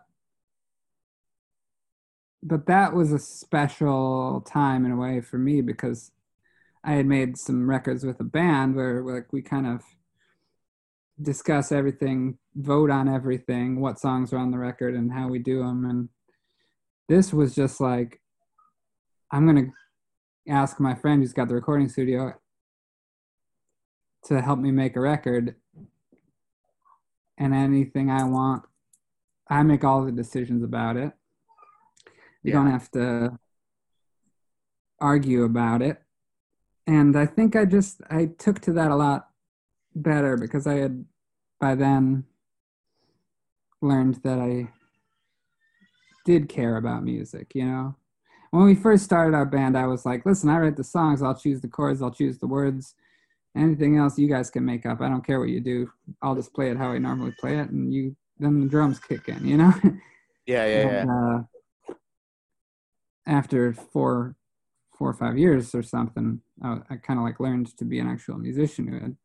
but 2.43 2.65
that 2.65 2.93
was 2.93 3.11
a 3.11 3.19
special 3.19 4.41
time 4.41 4.85
in 4.85 4.91
a 4.91 4.97
way 4.97 5.21
for 5.21 5.37
me 5.37 5.61
because 5.61 6.11
I 6.83 6.93
had 6.93 7.05
made 7.05 7.37
some 7.37 7.69
records 7.69 8.05
with 8.05 8.19
a 8.19 8.25
band 8.25 8.75
where 8.75 9.01
like 9.01 9.31
we 9.31 9.41
kind 9.41 9.65
of 9.65 9.81
discuss 11.21 11.71
everything, 11.71 12.37
vote 12.55 12.89
on 12.89 13.07
everything, 13.07 13.79
what 13.79 13.99
songs 13.99 14.33
are 14.33 14.37
on 14.37 14.51
the 14.51 14.57
record 14.57 14.93
and 14.93 15.13
how 15.13 15.29
we 15.29 15.39
do 15.39 15.59
them 15.59 15.85
and 15.85 16.09
this 17.07 17.33
was 17.33 17.55
just 17.55 17.79
like 17.79 18.21
I'm 19.31 19.45
going 19.45 19.65
to 19.65 20.51
ask 20.51 20.79
my 20.79 20.95
friend 20.95 21.21
who's 21.21 21.33
got 21.33 21.47
the 21.47 21.55
recording 21.55 21.89
studio 21.89 22.33
to 24.25 24.41
help 24.41 24.59
me 24.59 24.71
make 24.71 24.95
a 24.95 25.01
record 25.01 25.55
and 27.37 27.53
anything 27.53 28.09
I 28.09 28.23
want, 28.23 28.63
I 29.49 29.63
make 29.63 29.83
all 29.83 30.05
the 30.05 30.11
decisions 30.11 30.63
about 30.63 30.97
it. 30.97 31.13
You 32.43 32.51
yeah. 32.51 32.53
don't 32.53 32.71
have 32.71 32.91
to 32.91 33.39
argue 34.99 35.43
about 35.43 35.81
it. 35.81 36.01
And 36.85 37.17
I 37.17 37.25
think 37.25 37.55
I 37.55 37.65
just 37.65 38.01
I 38.09 38.25
took 38.37 38.59
to 38.61 38.73
that 38.73 38.91
a 38.91 38.95
lot 38.95 39.29
better 39.95 40.37
because 40.37 40.67
I 40.67 40.75
had 40.75 41.05
by 41.59 41.75
then 41.75 42.25
learned 43.81 44.15
that 44.23 44.39
I 44.39 44.69
did 46.25 46.49
care 46.49 46.77
about 46.77 47.03
music, 47.03 47.51
you 47.53 47.65
know. 47.65 47.95
When 48.51 48.65
we 48.65 48.75
first 48.75 49.03
started 49.03 49.35
our 49.35 49.45
band, 49.45 49.77
I 49.77 49.87
was 49.87 50.05
like, 50.05 50.25
listen, 50.25 50.49
I 50.49 50.59
write 50.59 50.77
the 50.77 50.83
songs, 50.83 51.23
I'll 51.23 51.35
choose 51.35 51.61
the 51.61 51.67
chords, 51.67 52.01
I'll 52.01 52.11
choose 52.11 52.37
the 52.37 52.47
words 52.47 52.95
anything 53.55 53.97
else 53.97 54.17
you 54.17 54.27
guys 54.27 54.49
can 54.49 54.65
make 54.65 54.85
up. 54.85 55.01
I 55.01 55.09
don't 55.09 55.25
care 55.25 55.39
what 55.39 55.49
you 55.49 55.59
do. 55.59 55.91
I'll 56.21 56.35
just 56.35 56.53
play 56.53 56.69
it 56.69 56.77
how 56.77 56.91
I 56.91 56.97
normally 56.97 57.33
play 57.39 57.57
it, 57.57 57.69
and 57.69 57.93
you 57.93 58.15
then 58.39 58.59
the 58.59 58.67
drums 58.67 58.99
kick 58.99 59.27
in. 59.29 59.45
You 59.45 59.57
know? 59.57 59.73
Yeah, 60.45 60.65
yeah, 60.65 60.87
and, 60.87 61.09
yeah. 61.09 61.35
Uh, 61.37 61.43
after 63.25 63.73
four, 63.73 64.35
four 64.97 65.09
or 65.09 65.13
five 65.13 65.37
years 65.37 65.73
or 65.73 65.83
something, 65.83 66.41
I, 66.61 66.79
I 66.89 66.95
kind 66.97 67.19
of 67.19 67.25
like 67.25 67.39
learned 67.39 67.75
to 67.77 67.85
be 67.85 67.99
an 67.99 68.07
actual 68.07 68.37
musician 68.37 68.87
who 68.87 68.99
had 68.99 69.15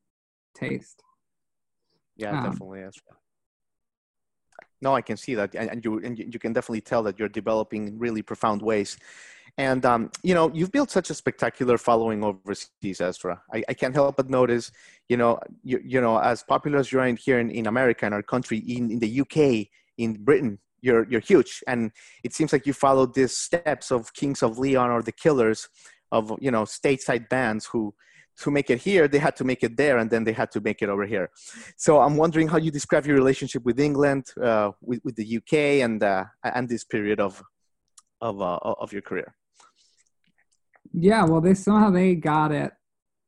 taste. 0.54 1.02
Yeah, 2.16 2.38
um, 2.38 2.44
definitely. 2.44 2.82
That's 2.82 3.00
no, 4.80 4.94
I 4.94 5.02
can 5.02 5.16
see 5.16 5.34
that, 5.34 5.54
and, 5.54 5.70
and 5.70 5.84
you 5.84 5.98
and 5.98 6.16
you 6.16 6.38
can 6.38 6.52
definitely 6.52 6.82
tell 6.82 7.02
that 7.02 7.18
you're 7.18 7.28
developing 7.28 7.88
in 7.88 7.98
really 7.98 8.22
profound 8.22 8.62
ways. 8.62 8.96
And 9.56 9.84
um, 9.84 10.10
you 10.22 10.34
know, 10.34 10.52
you've 10.54 10.70
built 10.70 10.90
such 10.90 11.10
a 11.10 11.14
spectacular 11.14 11.78
following 11.78 12.22
overseas, 12.22 13.00
Ezra. 13.00 13.42
I, 13.52 13.64
I 13.68 13.74
can't 13.74 13.94
help 13.94 14.16
but 14.16 14.30
notice, 14.30 14.70
you 15.08 15.16
know, 15.16 15.40
you, 15.64 15.80
you 15.84 16.00
know, 16.00 16.18
as 16.18 16.44
popular 16.44 16.78
as 16.78 16.92
you 16.92 17.00
are 17.00 17.06
in 17.08 17.16
here 17.16 17.40
in, 17.40 17.50
in 17.50 17.66
America, 17.66 18.06
in 18.06 18.12
our 18.12 18.22
country, 18.22 18.58
in, 18.58 18.92
in 18.92 18.98
the 19.00 19.20
UK, 19.20 19.66
in 19.96 20.22
Britain, 20.22 20.60
you're 20.80 21.06
you're 21.08 21.20
huge. 21.20 21.62
And 21.66 21.92
it 22.24 22.34
seems 22.34 22.52
like 22.52 22.66
you 22.66 22.72
followed 22.72 23.14
these 23.14 23.36
steps 23.36 23.90
of 23.90 24.12
Kings 24.14 24.42
of 24.42 24.58
Leon 24.58 24.90
or 24.90 25.02
the 25.02 25.12
Killers, 25.12 25.68
of 26.12 26.32
you 26.40 26.50
know, 26.50 26.64
stateside 26.64 27.28
bands 27.28 27.66
who 27.66 27.94
to 28.38 28.50
make 28.50 28.70
it 28.70 28.78
here, 28.78 29.08
they 29.08 29.18
had 29.18 29.34
to 29.36 29.44
make 29.44 29.64
it 29.64 29.76
there, 29.76 29.98
and 29.98 30.10
then 30.10 30.24
they 30.24 30.32
had 30.32 30.50
to 30.52 30.60
make 30.60 30.80
it 30.80 30.88
over 30.88 31.04
here. 31.04 31.30
So 31.76 32.00
I'm 32.00 32.16
wondering 32.16 32.48
how 32.48 32.58
you 32.58 32.70
describe 32.70 33.04
your 33.04 33.16
relationship 33.16 33.64
with 33.64 33.80
England, 33.80 34.26
uh, 34.40 34.70
with, 34.80 35.00
with 35.04 35.16
the 35.16 35.36
UK, 35.38 35.82
and 35.84 36.02
uh, 36.02 36.24
and 36.44 36.68
this 36.68 36.84
period 36.84 37.20
of 37.20 37.42
of 38.20 38.40
uh, 38.40 38.58
of 38.62 38.92
your 38.92 39.02
career. 39.02 39.34
Yeah, 40.92 41.24
well, 41.24 41.40
they 41.40 41.54
somehow 41.54 41.90
they 41.90 42.14
got 42.14 42.52
it 42.52 42.72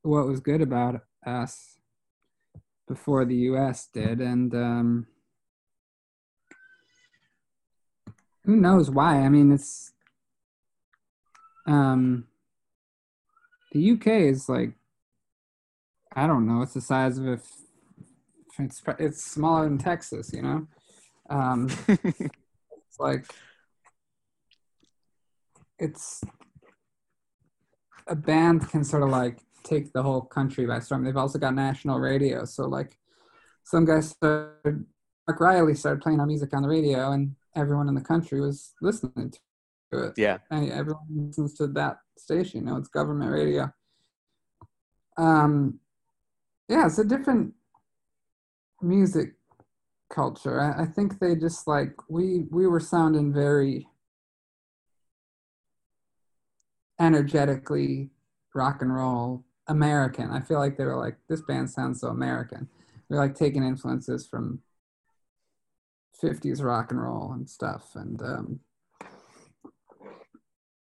what 0.03 0.27
was 0.27 0.41
good 0.41 0.63
about 0.63 1.01
us 1.27 1.79
before 2.89 3.25
the 3.25 3.37
U.S. 3.51 3.89
did, 3.93 4.21
and 4.21 4.55
um, 4.55 5.07
who 8.45 8.57
knows 8.57 8.91
why? 8.91 9.21
I 9.21 9.29
mean, 9.29 9.53
it's 9.53 9.93
um, 11.67 12.27
the 13.73 13.93
UK 13.93 14.07
is 14.07 14.49
like 14.49 14.73
I 16.15 16.27
don't 16.27 16.47
know, 16.47 16.63
it's 16.63 16.75
the 16.75 16.81
size 16.81 17.19
of 17.19 17.27
a 17.27 17.41
it's 18.59 18.83
it's 18.99 19.23
smaller 19.23 19.65
than 19.65 19.79
Texas, 19.79 20.33
you 20.33 20.43
know. 20.43 20.67
Um, 21.29 21.71
it's 21.89 22.99
like 22.99 23.27
it's 25.79 26.23
a 28.07 28.17
band 28.17 28.69
can 28.69 28.85
sort 28.85 29.03
of 29.03 29.11
like 29.11 29.39
take 29.63 29.93
the 29.93 30.03
whole 30.03 30.23
country 30.23 30.67
by 30.67 30.81
storm. 30.81 31.05
They've 31.05 31.17
also 31.17 31.39
got 31.39 31.55
national 31.55 32.01
radio, 32.01 32.45
so 32.45 32.65
like 32.65 32.99
some 33.65 33.85
guys 33.85 34.11
started. 34.11 34.85
Marc 35.29 35.41
Riley 35.41 35.75
started 35.75 36.03
playing 36.03 36.19
our 36.19 36.27
music 36.27 36.53
on 36.55 36.63
the 36.63 36.69
radio, 36.69 37.13
and 37.13 37.37
everyone 37.57 37.89
in 37.89 37.95
the 37.95 38.01
country 38.01 38.41
was 38.41 38.75
listening 38.81 39.33
to 39.93 40.05
it. 40.05 40.15
Yeah, 40.17 40.39
and 40.51 40.71
everyone 40.71 41.07
listens 41.09 41.55
to 41.55 41.67
that 41.69 41.99
station. 42.17 42.61
You 42.61 42.67
know, 42.67 42.77
it's 42.77 42.89
government 42.89 43.31
radio. 43.31 43.73
Um, 45.17 45.81
yeah, 46.69 46.87
it's 46.87 46.99
a 46.99 47.05
different 47.05 47.55
music 48.81 49.35
culture. 50.11 50.61
I, 50.61 50.83
I 50.83 50.87
think 50.87 51.19
they 51.19 51.35
just 51.35 51.67
like 51.67 51.95
we 52.09 52.45
we 52.51 52.67
were 52.67 52.81
sounding 52.81 53.33
very 53.33 53.87
energetically 57.01 58.11
rock 58.55 58.83
and 58.83 58.95
roll 58.95 59.45
American. 59.69 60.31
I 60.31 60.41
feel 60.41 60.59
like 60.59 60.77
they 60.77 60.85
were 60.85 60.97
like 60.97 61.17
this 61.29 61.41
band 61.43 61.71
sounds 61.71 62.01
so 62.01 62.09
American. 62.09 62.69
We're 63.09 63.19
like 63.19 63.35
taking 63.35 63.65
influences 63.65 64.27
from 64.27 64.61
50s 66.23 66.63
rock 66.63 66.91
and 66.91 67.03
roll 67.03 67.33
and 67.33 67.49
stuff 67.49 67.91
and 67.95 68.21
um 68.23 68.61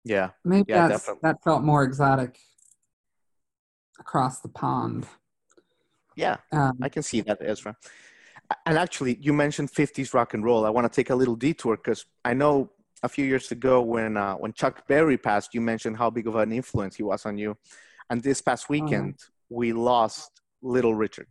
yeah. 0.04 0.30
maybe 0.44 0.64
yeah, 0.68 0.88
that's, 0.88 1.08
that 1.22 1.42
felt 1.44 1.62
more 1.62 1.84
exotic 1.84 2.36
across 4.00 4.40
the 4.40 4.48
pond. 4.48 5.06
Yeah 6.16 6.38
um, 6.52 6.78
i 6.82 6.88
can 6.88 7.02
see 7.02 7.20
that 7.22 7.38
ezra. 7.40 7.76
And 8.66 8.76
actually 8.76 9.16
you 9.20 9.32
mentioned 9.32 9.72
50s 9.72 10.12
rock 10.12 10.34
and 10.34 10.44
roll. 10.44 10.66
I 10.66 10.70
want 10.70 10.90
to 10.90 10.94
take 10.94 11.10
a 11.10 11.14
little 11.14 11.36
detour 11.36 11.76
because 11.76 12.04
i 12.24 12.34
know 12.34 12.70
a 13.02 13.08
few 13.08 13.24
years 13.24 13.50
ago 13.50 13.80
when 13.80 14.16
uh, 14.16 14.34
when 14.34 14.52
chuck 14.52 14.86
berry 14.88 15.18
passed 15.18 15.54
you 15.54 15.60
mentioned 15.60 15.96
how 15.96 16.10
big 16.10 16.26
of 16.26 16.36
an 16.36 16.52
influence 16.52 16.96
he 16.96 17.02
was 17.02 17.24
on 17.26 17.38
you. 17.38 17.56
And 18.10 18.22
this 18.22 18.40
past 18.42 18.66
oh, 18.68 18.72
weekend 18.74 19.14
we 19.48 19.72
lost 19.72 20.40
little 20.62 20.94
richard 20.94 21.28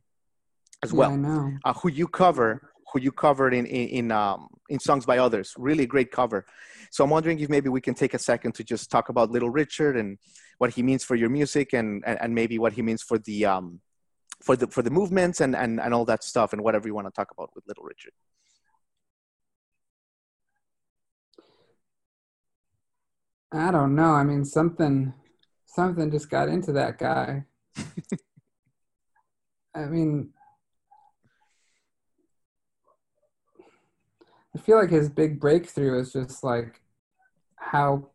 as 0.83 0.91
well 0.93 1.11
yeah, 1.17 1.49
uh, 1.63 1.73
who 1.73 1.89
you 1.89 2.07
cover 2.07 2.71
who 2.91 2.99
you 2.99 3.11
covered 3.11 3.53
in 3.53 3.65
in 3.65 3.87
in, 3.89 4.11
um, 4.11 4.47
in 4.69 4.79
songs 4.79 5.05
by 5.05 5.17
others 5.17 5.53
really 5.57 5.85
great 5.85 6.11
cover 6.11 6.45
so 6.91 7.03
i'm 7.03 7.09
wondering 7.09 7.39
if 7.39 7.49
maybe 7.49 7.69
we 7.69 7.81
can 7.81 7.93
take 7.93 8.13
a 8.13 8.19
second 8.19 8.53
to 8.53 8.63
just 8.63 8.91
talk 8.91 9.09
about 9.09 9.31
little 9.31 9.49
richard 9.49 9.95
and 9.97 10.17
what 10.57 10.71
he 10.71 10.83
means 10.83 11.03
for 11.03 11.15
your 11.15 11.29
music 11.29 11.73
and 11.73 12.03
and, 12.05 12.19
and 12.21 12.35
maybe 12.35 12.59
what 12.59 12.73
he 12.73 12.81
means 12.81 13.01
for 13.01 13.17
the 13.17 13.45
um, 13.45 13.79
for 14.41 14.55
the 14.55 14.67
for 14.67 14.81
the 14.81 14.89
movements 14.89 15.41
and, 15.41 15.55
and 15.55 15.79
and 15.79 15.93
all 15.93 16.05
that 16.05 16.23
stuff 16.23 16.53
and 16.53 16.61
whatever 16.61 16.87
you 16.87 16.95
want 16.95 17.07
to 17.07 17.11
talk 17.11 17.31
about 17.31 17.49
with 17.55 17.63
Little 17.67 17.83
Richard. 17.83 18.13
I 23.53 23.71
don't 23.71 23.95
know. 23.95 24.11
I 24.13 24.23
mean, 24.23 24.45
something 24.45 25.13
something 25.65 26.11
just 26.11 26.29
got 26.29 26.49
into 26.49 26.71
that 26.73 26.97
guy. 26.97 27.45
I 29.75 29.85
mean, 29.85 30.31
I 34.55 34.59
feel 34.59 34.77
like 34.77 34.89
his 34.89 35.09
big 35.09 35.39
breakthrough 35.39 35.99
is 35.99 36.13
just 36.13 36.43
like 36.43 36.81
how 37.55 38.09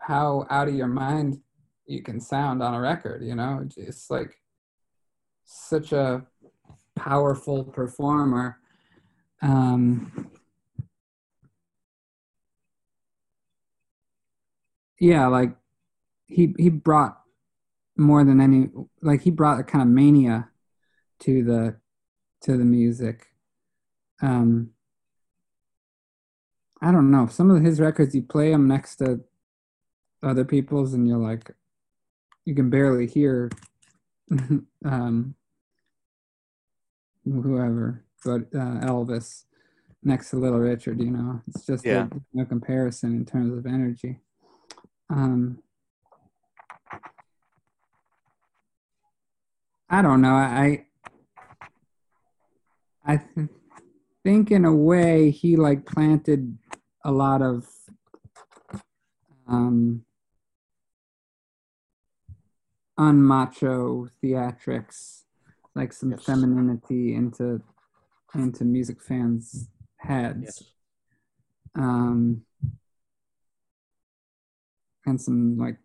how 0.00 0.46
out 0.50 0.68
of 0.68 0.74
your 0.74 0.88
mind 0.88 1.40
you 1.86 2.02
can 2.02 2.20
sound 2.20 2.62
on 2.62 2.74
a 2.74 2.80
record. 2.80 3.22
You 3.22 3.34
know, 3.34 3.66
it's 3.76 4.10
like 4.10 4.36
such 5.44 5.92
a 5.92 6.26
powerful 6.96 7.64
performer. 7.64 8.58
Um, 9.42 10.30
yeah, 15.00 15.26
like 15.26 15.56
he 16.26 16.54
he 16.58 16.70
brought 16.70 17.20
more 17.96 18.24
than 18.24 18.40
any 18.40 18.68
like 19.02 19.22
he 19.22 19.30
brought 19.30 19.60
a 19.60 19.64
kind 19.64 19.82
of 19.82 19.88
mania 19.88 20.50
to 21.20 21.42
the 21.42 21.76
to 22.42 22.56
the 22.56 22.64
music. 22.64 23.28
Um, 24.22 24.70
I 26.84 26.92
don't 26.92 27.10
know. 27.10 27.26
Some 27.28 27.50
of 27.50 27.62
his 27.62 27.80
records, 27.80 28.14
you 28.14 28.20
play 28.20 28.50
them 28.50 28.68
next 28.68 28.96
to 28.96 29.20
other 30.22 30.44
people's, 30.44 30.92
and 30.92 31.08
you're 31.08 31.16
like, 31.16 31.50
you 32.44 32.54
can 32.54 32.68
barely 32.68 33.06
hear 33.06 33.50
um, 34.84 35.34
whoever, 37.24 38.04
but 38.22 38.42
uh, 38.54 38.84
Elvis 38.84 39.44
next 40.02 40.28
to 40.30 40.36
Little 40.36 40.58
Richard. 40.58 41.00
You 41.00 41.10
know, 41.10 41.40
it's 41.48 41.64
just 41.64 41.86
yeah. 41.86 42.08
a, 42.12 42.20
no 42.34 42.44
comparison 42.44 43.16
in 43.16 43.24
terms 43.24 43.56
of 43.56 43.64
energy. 43.64 44.20
Um, 45.08 45.62
I 49.88 50.02
don't 50.02 50.20
know. 50.20 50.34
I 50.34 50.84
I 53.06 53.16
th- 53.16 53.48
think 54.22 54.50
in 54.50 54.66
a 54.66 54.74
way 54.74 55.30
he 55.30 55.56
like 55.56 55.86
planted 55.86 56.58
a 57.04 57.12
lot 57.12 57.42
of 57.42 57.66
um, 59.46 60.04
unmacho 62.98 64.08
theatrics, 64.22 65.24
like 65.74 65.92
some 65.92 66.12
yes. 66.12 66.24
femininity 66.24 67.14
into 67.14 67.60
into 68.34 68.64
music 68.64 69.02
fans' 69.02 69.68
heads. 69.98 70.40
Yes. 70.42 70.62
Um, 71.76 72.42
and 75.06 75.20
some 75.20 75.58
like 75.58 75.76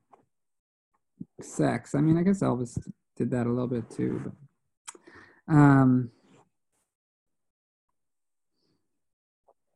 sex. 1.41 1.95
I 1.95 2.01
mean, 2.01 2.17
I 2.17 2.23
guess 2.23 2.41
Elvis 2.41 2.77
did 3.15 3.32
that 3.32 3.45
a 3.45 3.49
little 3.49 3.67
bit 3.67 3.89
too. 3.89 4.34
But, 5.47 5.53
um, 5.53 6.12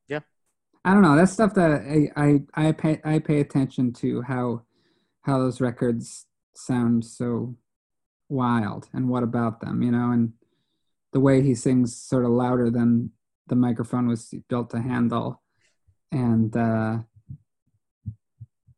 yeah, 0.08 0.20
I 0.86 0.94
don't 0.94 1.02
know. 1.02 1.16
That's 1.16 1.32
stuff 1.32 1.54
that 1.54 1.72
I 1.72 2.10
I 2.16 2.68
I 2.68 2.72
pay 2.74 3.00
I 3.06 3.20
pay 3.20 3.40
attention 3.40 3.94
to 3.94 4.22
how 4.24 4.64
how 5.22 5.40
those 5.40 5.62
records 5.62 6.26
sound 6.56 7.06
so 7.06 7.56
wild 8.30 8.90
and 8.94 9.10
what 9.10 9.24
about 9.24 9.62
them 9.62 9.82
you 9.82 9.92
know? 9.92 10.12
And 10.12 10.34
the 11.14 11.20
way 11.20 11.42
he 11.42 11.56
sings 11.56 11.96
sort 11.96 12.26
of 12.26 12.32
louder 12.32 12.70
than 12.70 13.12
the 13.48 13.56
microphone 13.56 14.08
was 14.08 14.34
built 14.50 14.72
to 14.72 14.82
handle. 14.82 15.42
And 16.12 16.56
uh, 16.56 17.00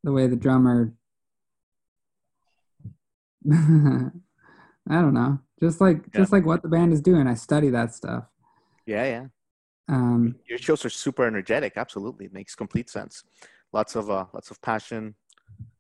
the 0.04 0.12
way 0.12 0.28
the 0.28 0.36
drummer 0.36 0.94
i 3.52 4.12
don't 4.89 5.13
know. 5.13 5.39
Just 5.60 5.82
like 5.82 5.98
yeah. 6.13 6.20
just 6.20 6.32
like 6.32 6.46
what 6.46 6.62
the 6.62 6.68
band 6.68 6.94
is 6.94 7.02
doing. 7.02 7.28
I 7.28 7.34
study 7.34 7.70
that 7.70 7.94
stuff. 7.94 8.26
Yeah 8.86 9.06
yeah 9.06 9.26
um, 9.88 10.36
your 10.48 10.58
shows 10.58 10.84
are 10.84 10.89
super 10.89 11.26
energetic 11.26 11.74
absolutely 11.76 12.26
it 12.26 12.34
makes 12.34 12.56
complete 12.56 12.89
sense 12.89 13.24
lots 13.71 13.95
of 13.95 14.10
uh 14.10 14.26
lots 14.34 14.50
of 14.50 14.62
passion 14.62 15.15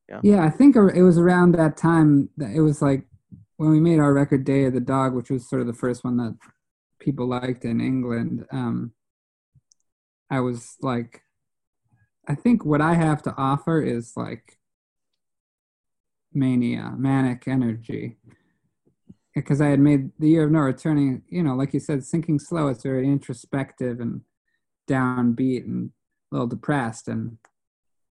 yeah. 0.09 0.19
Yeah, 0.23 0.45
I 0.45 0.49
think 0.49 0.75
it 0.75 1.01
was 1.01 1.17
around 1.17 1.53
that 1.53 1.77
time 1.77 2.29
that 2.37 2.51
it 2.51 2.61
was 2.61 2.81
like 2.81 3.05
when 3.57 3.71
we 3.71 3.79
made 3.79 3.99
our 3.99 4.13
record 4.13 4.43
Day 4.43 4.65
of 4.65 4.73
the 4.73 4.79
Dog, 4.79 5.13
which 5.13 5.29
was 5.29 5.49
sort 5.49 5.61
of 5.61 5.67
the 5.67 5.73
first 5.73 6.03
one 6.03 6.17
that 6.17 6.37
people 6.99 7.27
liked 7.27 7.65
in 7.65 7.81
England. 7.81 8.45
Um, 8.51 8.91
I 10.29 10.41
was 10.41 10.75
like, 10.81 11.21
I 12.27 12.35
think 12.35 12.65
what 12.65 12.81
I 12.81 12.95
have 12.95 13.21
to 13.23 13.35
offer 13.35 13.81
is 13.81 14.13
like 14.15 14.59
mania, 16.33 16.93
manic 16.97 17.47
energy. 17.47 18.17
Because 19.35 19.59
I 19.59 19.67
had 19.67 19.79
made 19.79 20.11
the 20.17 20.29
year 20.29 20.45
of 20.45 20.51
no 20.51 20.59
returning, 20.59 21.23
you 21.27 21.43
know, 21.43 21.55
like 21.55 21.73
you 21.73 21.79
said, 21.79 22.05
sinking 22.05 22.39
slow. 22.39 22.69
It's 22.69 22.83
very 22.83 23.05
introspective 23.05 23.99
and 23.99 24.21
downbeat 24.87 25.65
and 25.65 25.91
a 26.31 26.35
little 26.35 26.47
depressed. 26.47 27.09
And 27.09 27.37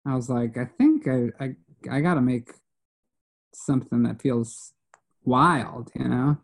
I 0.06 0.14
was 0.14 0.28
like, 0.28 0.58
I 0.58 0.66
think 0.66 1.08
I, 1.08 1.30
I 1.40 1.56
I 1.90 2.00
got 2.00 2.14
to 2.14 2.20
make 2.20 2.50
something 3.54 4.02
that 4.02 4.20
feels 4.20 4.72
wild, 5.24 5.90
you 5.94 6.08
know, 6.08 6.38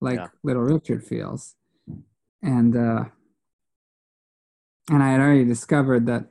like 0.00 0.18
yeah. 0.18 0.28
Little 0.42 0.62
Richard 0.62 1.04
feels. 1.04 1.56
And 2.42 2.76
uh 2.76 3.04
and 4.90 5.02
I 5.02 5.12
had 5.12 5.20
already 5.20 5.44
discovered 5.44 6.06
that 6.06 6.26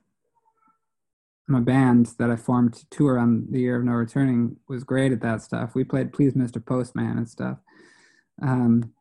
my 1.48 1.60
band 1.60 2.14
that 2.20 2.30
I 2.30 2.36
formed 2.36 2.74
to 2.76 2.90
tour 2.90 3.18
on 3.18 3.48
the 3.50 3.62
year 3.62 3.78
of 3.78 3.84
no 3.84 3.94
returning 3.94 4.58
was 4.68 4.84
great 4.84 5.12
at 5.12 5.22
that 5.22 5.42
stuff. 5.42 5.74
We 5.74 5.84
played 5.84 6.14
Please 6.14 6.34
Mr. 6.34 6.64
Postman 6.64 7.18
and 7.18 7.28
stuff. 7.28 7.58
Um 8.42 8.94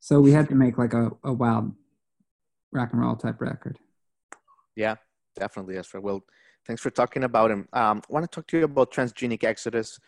so 0.00 0.20
we 0.20 0.32
had 0.32 0.48
to 0.50 0.54
make 0.54 0.78
like 0.78 0.92
a, 0.92 1.10
a 1.24 1.32
wild 1.32 1.72
rock 2.72 2.90
and 2.92 3.00
roll 3.00 3.16
type 3.16 3.40
record. 3.40 3.78
Yeah, 4.76 4.96
definitely. 5.36 5.74
Yes, 5.74 5.92
well, 5.94 6.22
Thanks 6.66 6.82
for 6.82 6.90
talking 6.90 7.22
about 7.22 7.50
him. 7.50 7.68
Um, 7.72 8.02
I 8.08 8.12
want 8.12 8.24
to 8.24 8.34
talk 8.34 8.46
to 8.48 8.58
you 8.58 8.64
about 8.64 8.92
Transangelic 8.92 9.44
Exodus, 9.44 10.00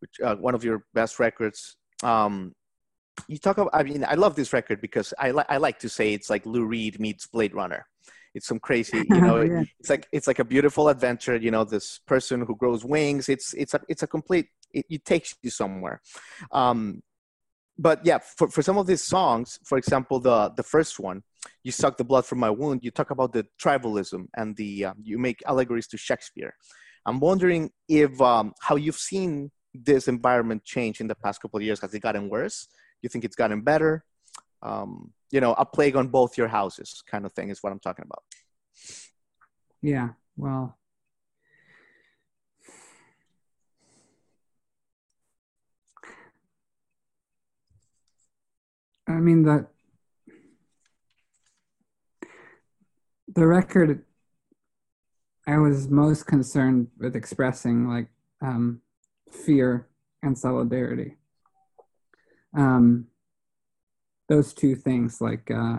which 0.00 0.10
uh, 0.22 0.34
one 0.36 0.54
of 0.54 0.64
your 0.64 0.84
best 0.94 1.20
records. 1.20 1.76
Um, 2.02 2.54
you 3.28 3.38
talk 3.38 3.58
about. 3.58 3.70
I 3.72 3.84
mean, 3.84 4.04
I 4.04 4.14
love 4.14 4.34
this 4.34 4.52
record 4.52 4.80
because 4.80 5.14
I 5.18 5.30
like 5.30 5.46
I 5.48 5.58
like 5.58 5.78
to 5.80 5.88
say 5.88 6.12
it's 6.12 6.28
like 6.28 6.44
Lou 6.44 6.64
Reed 6.64 6.98
meets 6.98 7.26
Blade 7.28 7.54
Runner. 7.54 7.86
It's 8.34 8.48
some 8.48 8.58
crazy, 8.58 9.04
you 9.08 9.20
know. 9.20 9.42
yeah. 9.42 9.62
It's 9.78 9.90
like 9.90 10.08
it's 10.10 10.26
like 10.26 10.40
a 10.40 10.44
beautiful 10.44 10.88
adventure. 10.88 11.36
You 11.36 11.52
know, 11.52 11.62
this 11.62 12.00
person 12.06 12.40
who 12.40 12.56
grows 12.56 12.84
wings. 12.84 13.28
It's 13.28 13.54
it's 13.54 13.74
a 13.74 13.80
it's 13.88 14.02
a 14.02 14.08
complete. 14.08 14.48
It, 14.72 14.86
it 14.90 15.04
takes 15.04 15.36
you 15.42 15.50
somewhere. 15.50 16.00
Um, 16.50 17.02
but 17.82 17.98
yeah, 18.04 18.18
for, 18.18 18.48
for 18.48 18.62
some 18.62 18.78
of 18.78 18.86
these 18.86 19.02
songs, 19.02 19.58
for 19.64 19.76
example, 19.76 20.20
the 20.20 20.52
the 20.56 20.62
first 20.62 21.00
one, 21.00 21.18
"You 21.64 21.72
Suck 21.72 21.96
the 21.96 22.04
Blood 22.04 22.24
from 22.24 22.38
My 22.38 22.50
Wound," 22.50 22.84
you 22.84 22.92
talk 22.92 23.10
about 23.10 23.32
the 23.32 23.44
tribalism 23.60 24.28
and 24.36 24.56
the 24.56 24.70
um, 24.86 24.96
you 25.02 25.18
make 25.18 25.42
allegories 25.46 25.88
to 25.88 25.96
Shakespeare. 25.96 26.54
I'm 27.06 27.18
wondering 27.18 27.70
if 27.88 28.20
um, 28.20 28.52
how 28.60 28.76
you've 28.76 29.02
seen 29.10 29.50
this 29.74 30.06
environment 30.06 30.62
change 30.64 31.00
in 31.00 31.08
the 31.08 31.16
past 31.16 31.42
couple 31.42 31.58
of 31.58 31.64
years. 31.64 31.80
Has 31.80 31.92
it 31.92 32.00
gotten 32.00 32.28
worse? 32.28 32.68
You 33.02 33.08
think 33.08 33.24
it's 33.24 33.36
gotten 33.36 33.62
better? 33.62 34.04
Um, 34.62 35.12
you 35.32 35.40
know, 35.40 35.54
a 35.54 35.66
plague 35.66 35.96
on 35.96 36.06
both 36.06 36.38
your 36.38 36.46
houses, 36.46 37.02
kind 37.10 37.26
of 37.26 37.32
thing, 37.32 37.50
is 37.50 37.58
what 37.62 37.72
I'm 37.72 37.80
talking 37.80 38.04
about. 38.04 38.22
Yeah. 39.82 40.10
Well, 40.36 40.78
I 49.08 49.12
mean 49.12 49.42
the 49.42 49.66
the 53.34 53.46
record 53.46 54.04
I 55.46 55.58
was 55.58 55.88
most 55.88 56.26
concerned 56.26 56.88
with 56.98 57.16
expressing 57.16 57.88
like 57.88 58.08
um, 58.40 58.80
fear 59.30 59.88
and 60.22 60.38
solidarity. 60.38 61.16
Um, 62.56 63.08
those 64.28 64.52
two 64.54 64.76
things, 64.76 65.20
like, 65.20 65.50
uh, 65.50 65.78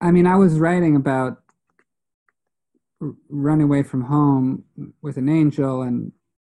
I 0.00 0.10
mean, 0.10 0.26
I 0.26 0.36
was 0.36 0.58
writing 0.58 0.96
about 0.96 1.42
r- 3.02 3.14
running 3.28 3.64
away 3.64 3.82
from 3.82 4.04
home 4.04 4.64
with 5.02 5.18
an 5.18 5.28
angel 5.28 5.82
and 5.82 6.12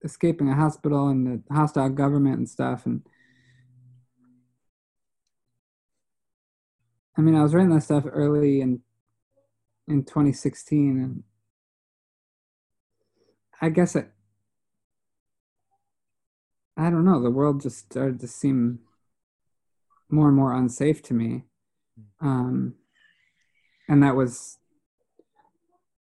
escaping 0.05 0.49
a 0.49 0.55
hospital 0.55 1.09
and 1.09 1.27
the 1.27 1.55
hostile 1.55 1.89
government 1.89 2.39
and 2.39 2.49
stuff, 2.49 2.85
and 2.85 3.03
I 7.17 7.21
mean, 7.23 7.35
I 7.35 7.43
was 7.43 7.55
writing 7.55 7.75
that 7.75 7.83
stuff 7.83 8.05
early 8.07 8.61
in 8.61 8.81
in 9.89 10.05
2016, 10.05 11.03
and 11.03 11.23
I 13.61 13.69
guess 13.71 13.97
it. 13.97 14.11
I 16.77 16.91
don't 16.91 17.05
know. 17.05 17.21
The 17.21 17.31
world 17.31 17.61
just 17.61 17.79
started 17.79 18.21
to 18.21 18.29
seem 18.29 18.81
more 20.09 20.29
and 20.29 20.37
more 20.37 20.55
unsafe 20.55 21.03
to 21.05 21.15
me, 21.15 21.45
um, 22.21 22.75
and 23.89 24.03
that 24.03 24.17
was. 24.17 24.59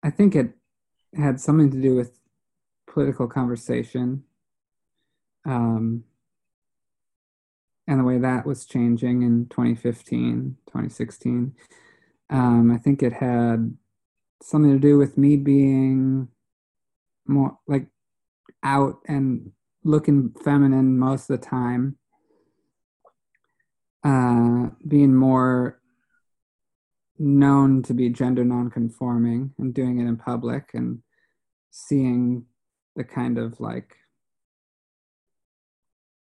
I 0.02 0.10
think 0.10 0.36
it 0.36 0.52
had 1.16 1.40
something 1.40 1.70
to 1.70 1.80
do 1.80 1.94
with 1.94 2.18
political 2.86 3.26
conversation. 3.26 4.24
Um, 5.44 6.04
and 7.86 8.00
the 8.00 8.04
way 8.04 8.18
that 8.18 8.46
was 8.46 8.66
changing 8.66 9.22
in 9.22 9.46
2015, 9.48 10.56
2016. 10.66 11.54
Um, 12.30 12.72
I 12.72 12.78
think 12.78 13.02
it 13.02 13.12
had 13.12 13.76
something 14.42 14.72
to 14.72 14.78
do 14.78 14.98
with 14.98 15.16
me 15.16 15.36
being 15.36 16.28
more 17.26 17.58
like 17.66 17.86
out 18.62 18.98
and 19.06 19.52
looking 19.84 20.34
feminine 20.44 20.98
most 20.98 21.30
of 21.30 21.40
the 21.40 21.46
time, 21.46 21.96
uh, 24.04 24.70
being 24.86 25.14
more 25.14 25.80
known 27.18 27.82
to 27.82 27.94
be 27.94 28.10
gender 28.10 28.44
nonconforming 28.44 29.52
and 29.58 29.72
doing 29.72 29.98
it 29.98 30.06
in 30.06 30.16
public 30.16 30.70
and 30.74 31.00
seeing 31.70 32.44
the 32.94 33.04
kind 33.04 33.38
of 33.38 33.58
like 33.60 33.96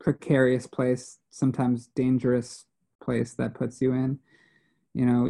precarious 0.01 0.67
place, 0.67 1.19
sometimes 1.35 1.89
dangerous 1.97 2.67
place 3.03 3.35
that 3.35 3.55
puts 3.55 3.83
you 3.83 3.93
in. 3.93 4.21
You 4.95 5.05
know, 5.05 5.29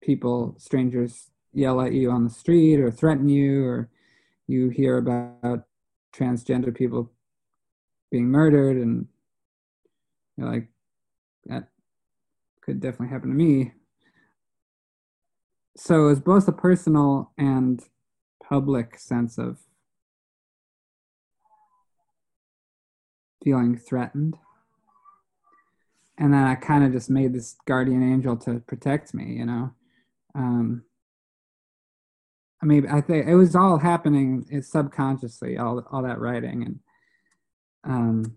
people, 0.00 0.54
strangers 0.58 1.30
yell 1.52 1.80
at 1.80 1.92
you 1.92 2.10
on 2.12 2.22
the 2.22 2.30
street 2.30 2.78
or 2.78 2.92
threaten 2.92 3.28
you, 3.28 3.64
or 3.64 3.90
you 4.46 4.68
hear 4.68 4.98
about 4.98 5.64
transgender 6.14 6.72
people 6.72 7.10
being 8.12 8.28
murdered, 8.28 8.76
and 8.76 9.08
you're 10.36 10.48
like, 10.48 10.68
that 11.46 11.68
could 12.60 12.78
definitely 12.78 13.12
happen 13.12 13.30
to 13.30 13.34
me. 13.34 13.72
So 15.76 16.08
it's 16.08 16.20
both 16.20 16.46
a 16.46 16.52
personal 16.52 17.32
and 17.36 17.82
public 18.40 18.98
sense 18.98 19.36
of 19.36 19.58
feeling 23.42 23.76
threatened. 23.76 24.38
And 26.18 26.32
then 26.32 26.44
I 26.44 26.54
kind 26.54 26.84
of 26.84 26.92
just 26.92 27.10
made 27.10 27.34
this 27.34 27.56
guardian 27.66 28.02
angel 28.02 28.36
to 28.38 28.60
protect 28.60 29.12
me, 29.14 29.34
you 29.34 29.44
know. 29.44 29.72
Um, 30.34 30.84
I 32.62 32.66
mean, 32.66 32.86
I 32.88 33.00
think 33.00 33.26
it 33.26 33.34
was 33.34 33.54
all 33.54 33.78
happening 33.78 34.46
subconsciously, 34.62 35.58
all 35.58 35.84
all 35.90 36.02
that 36.02 36.18
writing, 36.18 36.62
and 36.62 36.80
um, 37.84 38.36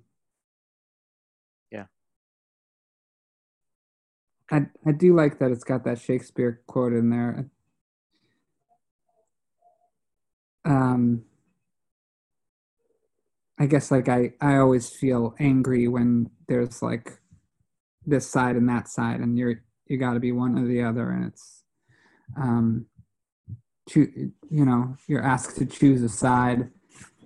yeah. 1.72 1.86
I 4.52 4.68
I 4.86 4.92
do 4.92 5.16
like 5.16 5.40
that 5.40 5.52
it's 5.52 5.64
got 5.64 5.86
that 5.86 6.00
Shakespeare 6.00 6.62
quote 6.68 6.94
in 6.94 7.10
there. 7.10 7.50
Um, 10.66 11.24
I 13.58 13.66
guess 13.66 13.90
like 13.92 14.10
I 14.10 14.34
I 14.42 14.58
always 14.58 14.90
feel 14.90 15.36
angry 15.40 15.88
when 15.88 16.30
there's 16.48 16.82
like 16.82 17.20
this 18.10 18.28
side 18.28 18.56
and 18.56 18.68
that 18.70 18.88
side, 18.88 19.20
and 19.20 19.38
you're 19.38 19.62
you 19.88 19.98
got 19.98 20.14
to 20.14 20.20
be 20.20 20.32
one 20.32 20.58
or 20.58 20.68
the 20.68 20.84
other, 20.84 21.10
and 21.12 21.26
it's 21.26 21.64
um, 22.38 22.86
you 23.96 24.34
know 24.50 24.96
you're 25.08 25.24
asked 25.24 25.58
to 25.58 25.66
choose 25.66 26.02
a 26.04 26.10
side, 26.10 26.70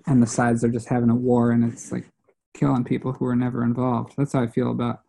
and 0.07 0.21
the 0.21 0.27
sides 0.27 0.63
are 0.63 0.69
just 0.69 0.89
having 0.89 1.09
a 1.09 1.15
war, 1.15 1.51
and 1.51 1.63
it's 1.71 1.91
like 1.91 2.05
killing 2.53 2.83
people 2.83 3.13
who 3.13 3.25
are 3.25 3.35
never 3.35 3.63
involved. 3.63 4.13
That's 4.17 4.33
how 4.33 4.43
I 4.43 4.47
feel 4.47 4.71
about 4.71 5.01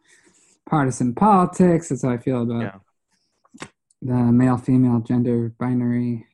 partisan 0.68 1.14
politics. 1.14 1.88
That's 1.88 2.02
how 2.02 2.10
I 2.10 2.18
feel 2.18 2.42
about 2.42 2.82
yeah. 3.60 3.68
the 4.02 4.14
male 4.14 4.56
female 4.56 5.00
gender 5.00 5.54
binary. 5.58 6.26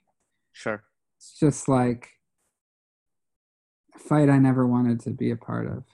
Sure. 0.52 0.82
It's 1.18 1.38
just 1.38 1.68
like 1.68 2.08
a 3.94 3.98
fight 3.98 4.30
I 4.30 4.38
never 4.38 4.66
wanted 4.66 5.00
to 5.00 5.10
be 5.10 5.30
a 5.30 5.36
part 5.36 5.66
of. 5.66 5.84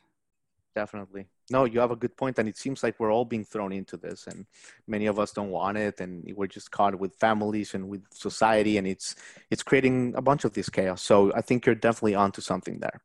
Definitely. 0.74 1.26
No, 1.48 1.64
you 1.64 1.78
have 1.78 1.92
a 1.92 1.96
good 1.96 2.16
point, 2.16 2.38
and 2.38 2.48
it 2.48 2.56
seems 2.56 2.82
like 2.82 2.98
we're 2.98 3.12
all 3.12 3.24
being 3.24 3.44
thrown 3.44 3.72
into 3.72 3.96
this, 3.96 4.26
and 4.26 4.46
many 4.88 5.06
of 5.06 5.20
us 5.20 5.30
don't 5.30 5.50
want 5.50 5.78
it, 5.78 6.00
and 6.00 6.24
we're 6.34 6.48
just 6.48 6.72
caught 6.72 6.98
with 6.98 7.14
families 7.16 7.74
and 7.74 7.88
with 7.88 8.02
society, 8.12 8.78
and 8.78 8.86
it's 8.86 9.14
it's 9.50 9.62
creating 9.62 10.14
a 10.16 10.22
bunch 10.22 10.44
of 10.44 10.54
this 10.54 10.68
chaos. 10.68 11.02
So 11.02 11.32
I 11.34 11.42
think 11.42 11.64
you're 11.64 11.76
definitely 11.76 12.16
onto 12.16 12.40
something 12.40 12.80
there. 12.80 13.00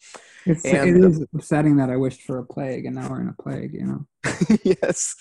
It's, 0.47 0.65
and, 0.65 0.89
it 0.89 1.05
is 1.05 1.25
upsetting 1.35 1.75
that 1.77 1.91
I 1.91 1.97
wished 1.97 2.23
for 2.23 2.39
a 2.39 2.43
plague, 2.43 2.85
and 2.85 2.95
now 2.95 3.09
we're 3.09 3.21
in 3.21 3.27
a 3.27 3.41
plague. 3.43 3.73
You 3.73 3.85
know. 3.85 4.07
yes, 4.63 5.15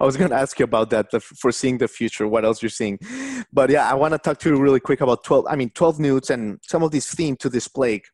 I 0.00 0.04
was 0.04 0.16
going 0.16 0.30
to 0.30 0.36
ask 0.36 0.58
you 0.58 0.64
about 0.64 0.88
that. 0.90 1.10
The, 1.10 1.20
foreseeing 1.20 1.78
the 1.78 1.88
future, 1.88 2.26
what 2.26 2.46
else 2.46 2.62
you're 2.62 2.70
seeing, 2.70 2.98
but 3.52 3.68
yeah, 3.68 3.90
I 3.90 3.94
want 3.94 4.12
to 4.12 4.18
talk 4.18 4.38
to 4.38 4.48
you 4.48 4.56
really 4.56 4.80
quick 4.80 5.02
about 5.02 5.22
twelve. 5.22 5.46
I 5.50 5.56
mean, 5.56 5.68
twelve 5.70 6.00
nudes 6.00 6.30
and 6.30 6.60
some 6.66 6.82
of 6.82 6.92
this 6.92 7.14
theme 7.14 7.36
to 7.36 7.50
this 7.50 7.68
plague 7.68 8.04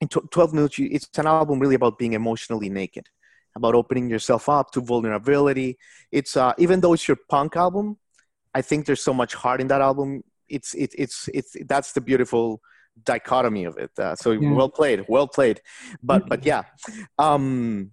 in 0.00 0.08
12 0.08 0.52
Nudes 0.52 0.78
it's 0.78 1.08
an 1.18 1.26
album 1.26 1.58
really 1.58 1.74
about 1.74 1.98
being 1.98 2.12
emotionally 2.12 2.68
naked 2.68 3.08
about 3.56 3.74
opening 3.74 4.08
yourself 4.08 4.48
up 4.48 4.70
to 4.72 4.80
vulnerability. 4.80 5.78
It's 6.12 6.36
uh, 6.36 6.52
even 6.58 6.80
though 6.80 6.92
it's 6.92 7.08
your 7.08 7.18
punk 7.28 7.56
album 7.56 7.96
i 8.58 8.62
think 8.62 8.86
there's 8.86 9.04
so 9.10 9.14
much 9.22 9.32
heart 9.34 9.60
in 9.60 9.68
that 9.68 9.82
album. 9.90 10.08
It's 10.48 10.70
it, 10.74 10.92
it's 11.04 11.28
it's 11.38 11.52
that's 11.72 11.90
the 11.92 12.00
beautiful 12.00 12.60
dichotomy 13.12 13.64
of 13.70 13.76
it. 13.84 13.92
Uh, 13.98 14.16
so 14.16 14.28
yeah. 14.32 14.52
well 14.58 14.70
played 14.70 15.04
well 15.08 15.28
played. 15.36 15.60
But 16.02 16.20
but 16.32 16.40
yeah 16.52 16.62
um 17.26 17.90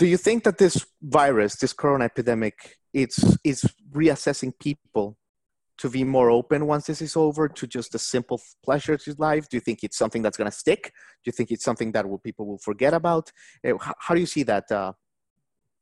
do 0.00 0.06
you 0.12 0.18
think 0.26 0.44
that 0.44 0.56
this 0.58 0.76
virus 1.02 1.52
this 1.62 1.74
corona 1.80 2.04
epidemic 2.12 2.56
it's 3.02 3.18
is 3.44 3.60
reassessing 4.00 4.52
people 4.66 5.06
to 5.78 5.88
be 5.88 6.04
more 6.04 6.30
open 6.30 6.66
once 6.66 6.86
this 6.86 7.00
is 7.00 7.16
over 7.16 7.48
to 7.48 7.66
just 7.66 7.94
a 7.94 7.98
simple 7.98 8.40
pleasure 8.64 8.96
to 8.96 9.14
life? 9.18 9.48
Do 9.48 9.56
you 9.56 9.60
think 9.60 9.82
it's 9.82 9.96
something 9.96 10.22
that's 10.22 10.36
going 10.36 10.50
to 10.50 10.56
stick? 10.56 10.92
Do 11.22 11.28
you 11.28 11.32
think 11.32 11.50
it's 11.50 11.64
something 11.64 11.92
that 11.92 12.08
will, 12.08 12.18
people 12.18 12.46
will 12.46 12.58
forget 12.58 12.92
about? 12.94 13.32
Eh, 13.64 13.72
how, 13.80 14.14
do 14.14 14.20
you 14.20 14.26
see 14.26 14.42
that? 14.44 14.70
Uh... 14.70 14.92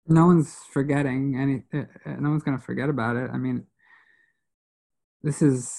No 0.07 0.27
one's 0.27 0.55
forgetting 0.71 1.37
any. 1.39 1.63
Eh, 1.73 1.87
eh, 2.05 2.17
no 2.21 2.31
one's 2.31 2.43
going 2.43 2.59
to 2.59 2.63
forget 2.63 2.89
about 2.89 3.17
it. 3.17 3.31
I 3.33 3.39
mean, 3.39 3.65
this 5.23 5.43
is. 5.43 5.73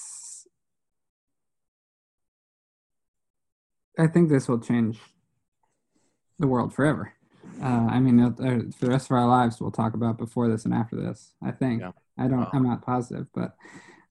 I 3.98 4.06
think 4.06 4.28
this 4.28 4.48
will 4.48 4.60
change 4.60 5.00
the 6.38 6.46
world 6.46 6.72
forever. 6.74 7.12
uh, 7.60 7.88
I 7.90 7.98
mean, 7.98 8.20
uh, 8.20 8.30
for 8.76 8.84
the 8.84 8.90
rest 8.90 9.10
of 9.10 9.16
our 9.16 9.26
lives, 9.26 9.60
we'll 9.60 9.72
talk 9.72 9.94
about 9.94 10.18
before 10.18 10.48
this 10.48 10.64
and 10.64 10.74
after 10.74 10.96
this. 10.96 11.32
I 11.42 11.52
think. 11.52 11.80
Yeah. 11.82 11.92
I 12.18 12.26
don't. 12.26 12.42
Oh. 12.42 12.50
I'm 12.52 12.64
not 12.64 12.82
positive, 12.82 13.26
but 13.32 13.56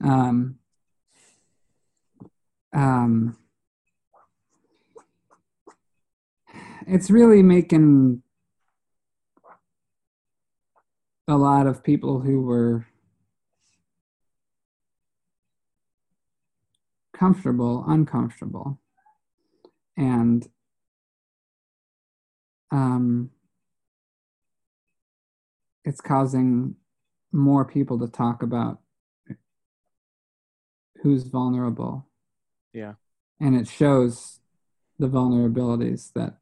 um, 0.03 0.59
um, 2.73 3.37
it's 6.85 7.09
really 7.09 7.43
making 7.43 8.21
a 11.27 11.35
lot 11.35 11.67
of 11.67 11.83
people 11.83 12.21
who 12.21 12.41
were 12.41 12.87
comfortable 17.17 17.83
uncomfortable. 17.87 18.79
And 19.97 20.47
um, 22.71 23.31
it's 25.83 26.01
causing 26.01 26.75
more 27.31 27.65
people 27.65 27.99
to 27.99 28.07
talk 28.07 28.43
about 28.43 28.79
who's 31.01 31.23
vulnerable 31.23 32.07
Yeah. 32.73 32.93
and 33.39 33.55
it 33.55 33.67
shows 33.67 34.39
the 34.99 35.07
vulnerabilities 35.07 36.11
that 36.13 36.37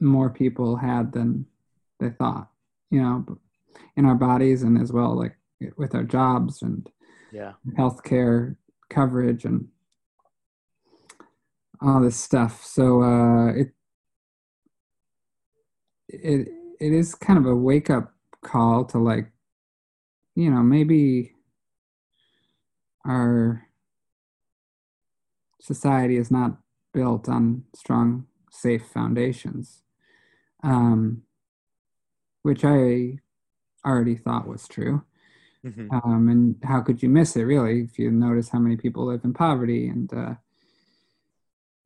more 0.00 0.30
people 0.30 0.76
had 0.76 1.12
than 1.12 1.46
they 2.00 2.10
thought 2.10 2.50
you 2.90 3.00
know 3.00 3.38
in 3.96 4.04
our 4.06 4.14
bodies 4.14 4.62
and 4.62 4.80
as 4.80 4.92
well 4.92 5.16
like 5.16 5.36
with 5.76 5.94
our 5.94 6.02
jobs 6.04 6.62
and 6.62 6.90
Yeah. 7.30 7.52
healthcare 7.78 8.56
coverage 8.90 9.44
and 9.44 9.68
all 11.80 12.00
this 12.00 12.16
stuff 12.16 12.64
so 12.64 13.02
uh 13.02 13.48
it 13.52 13.72
it 16.08 16.48
it 16.80 16.92
is 16.92 17.14
kind 17.14 17.38
of 17.38 17.46
a 17.46 17.54
wake 17.54 17.90
up 17.90 18.12
call 18.42 18.84
to 18.84 18.98
like 18.98 19.30
you 20.34 20.50
know 20.50 20.62
maybe 20.62 21.32
our 23.06 23.66
society 25.60 26.16
is 26.16 26.30
not 26.30 26.58
built 26.92 27.28
on 27.28 27.64
strong 27.74 28.26
safe 28.50 28.84
foundations 28.92 29.82
um 30.62 31.22
which 32.42 32.64
i 32.64 33.18
already 33.84 34.14
thought 34.16 34.46
was 34.46 34.66
true. 34.68 35.02
Hmm 35.64 35.88
um, 35.92 36.28
and 36.28 36.56
how 36.64 36.80
could 36.80 37.02
you 37.02 37.08
miss 37.08 37.36
it 37.36 37.42
really 37.42 37.82
if 37.82 37.98
you 37.98 38.10
notice 38.10 38.48
how 38.48 38.58
many 38.58 38.76
people 38.76 39.06
live 39.06 39.24
in 39.24 39.32
poverty 39.32 39.88
and 39.88 40.12
uh, 40.12 40.34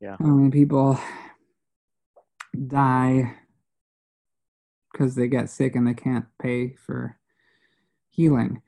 Yeah. 0.00 0.16
how 0.18 0.26
many 0.26 0.50
people 0.50 0.98
die 2.66 3.35
because 4.92 5.14
they 5.14 5.29
get 5.29 5.50
sick 5.50 5.74
and 5.76 5.87
they 5.87 5.94
can't 5.94 6.26
pay 6.40 6.74
for 6.74 7.18
healing 8.11 8.62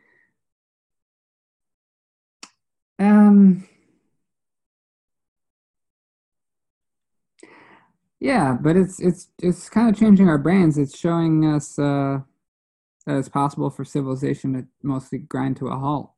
um 2.98 3.66
yeah 8.20 8.56
but 8.60 8.76
it's 8.76 9.00
it's 9.00 9.28
it's 9.40 9.68
kind 9.68 9.88
of 9.88 9.98
changing 9.98 10.28
our 10.28 10.38
brains 10.38 10.76
it's 10.76 10.98
showing 10.98 11.44
us 11.44 11.78
uh 11.78 12.18
that 13.08 13.16
it's 13.16 13.28
possible 13.28 13.70
for 13.70 13.86
civilization 13.86 14.52
to 14.52 14.66
mostly 14.82 15.18
grind 15.18 15.56
to 15.56 15.68
a 15.68 15.76
halt, 15.78 16.12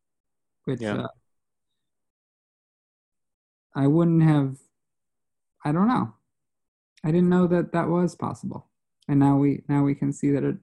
which 0.64 0.80
Yeah. 0.80 1.02
uh, 1.02 1.08
I 3.76 3.86
wouldn't 3.86 4.24
have. 4.24 4.56
I 5.64 5.70
don't 5.70 5.86
know. 5.86 6.14
I 7.04 7.12
didn't 7.12 7.28
know 7.28 7.46
that 7.46 7.70
that 7.72 7.88
was 7.88 8.16
possible, 8.16 8.66
and 9.06 9.20
now 9.20 9.36
we 9.36 9.62
now 9.68 9.84
we 9.84 9.94
can 9.94 10.12
see 10.12 10.32
that 10.32 10.42
it 10.42 10.56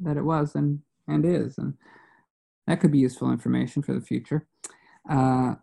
that 0.00 0.16
it 0.16 0.24
was 0.24 0.56
and 0.56 0.80
and 1.06 1.24
is, 1.24 1.58
and 1.58 1.74
that 2.66 2.80
could 2.80 2.90
be 2.90 2.98
useful 2.98 3.30
information 3.30 3.80
for 3.80 3.94
the 3.94 4.00
future. 4.00 4.48
Uh, 5.08 5.54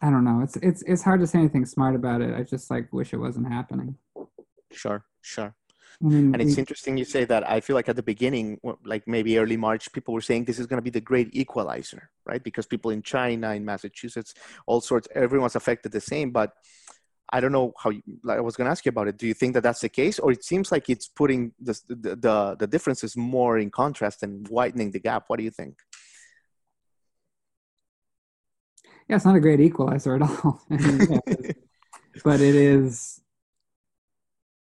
I 0.00 0.10
don't 0.10 0.24
know. 0.24 0.40
It's 0.42 0.56
it's 0.56 0.82
it's 0.82 1.02
hard 1.02 1.20
to 1.20 1.26
say 1.26 1.38
anything 1.40 1.66
smart 1.66 1.94
about 1.96 2.20
it. 2.20 2.34
I 2.34 2.42
just 2.44 2.70
like 2.70 2.92
wish 2.92 3.12
it 3.12 3.16
wasn't 3.16 3.48
happening. 3.52 3.96
Sure. 4.70 5.04
Sure. 5.22 5.54
I 6.00 6.04
mean, 6.04 6.32
And 6.32 6.40
it's 6.40 6.54
we- 6.54 6.60
interesting 6.60 6.96
you 6.96 7.04
say 7.04 7.24
that. 7.24 7.48
I 7.50 7.58
feel 7.60 7.74
like 7.74 7.88
at 7.88 7.96
the 7.96 8.04
beginning, 8.04 8.60
like 8.84 9.08
maybe 9.08 9.36
early 9.38 9.56
March, 9.56 9.92
people 9.92 10.14
were 10.14 10.20
saying 10.20 10.44
this 10.44 10.60
is 10.60 10.68
going 10.68 10.78
to 10.78 10.82
be 10.82 10.90
the 10.90 11.00
great 11.00 11.30
equalizer, 11.34 12.10
right? 12.24 12.40
Because 12.42 12.66
people 12.66 12.92
in 12.92 13.02
China, 13.02 13.52
in 13.54 13.64
Massachusetts, 13.64 14.34
all 14.66 14.80
sorts, 14.80 15.08
everyone's 15.16 15.56
affected 15.56 15.90
the 15.90 16.00
same. 16.00 16.30
But 16.30 16.52
I 17.32 17.40
don't 17.40 17.50
know 17.50 17.72
how. 17.82 17.90
You, 17.90 18.02
like 18.22 18.38
I 18.38 18.40
was 18.40 18.54
going 18.56 18.66
to 18.66 18.70
ask 18.70 18.84
you 18.86 18.90
about 18.90 19.08
it. 19.08 19.18
Do 19.18 19.26
you 19.26 19.34
think 19.34 19.54
that 19.54 19.64
that's 19.64 19.80
the 19.80 19.88
case, 19.88 20.20
or 20.20 20.30
it 20.30 20.44
seems 20.44 20.70
like 20.70 20.88
it's 20.88 21.08
putting 21.08 21.50
the 21.60 21.74
the 21.88 22.14
the, 22.14 22.56
the 22.60 22.66
differences 22.68 23.16
more 23.16 23.58
in 23.58 23.70
contrast 23.70 24.22
and 24.22 24.46
widening 24.48 24.92
the 24.92 25.00
gap? 25.00 25.24
What 25.26 25.38
do 25.38 25.42
you 25.44 25.50
think? 25.50 25.78
Yeah, 29.08 29.16
it's 29.16 29.24
not 29.24 29.36
a 29.36 29.40
great 29.40 29.60
equalizer 29.60 30.16
at 30.16 30.22
all. 30.44 30.62
I 30.70 30.76
mean, 30.76 31.00
yeah, 31.10 31.52
but 32.24 32.40
it 32.40 32.54
is 32.54 33.20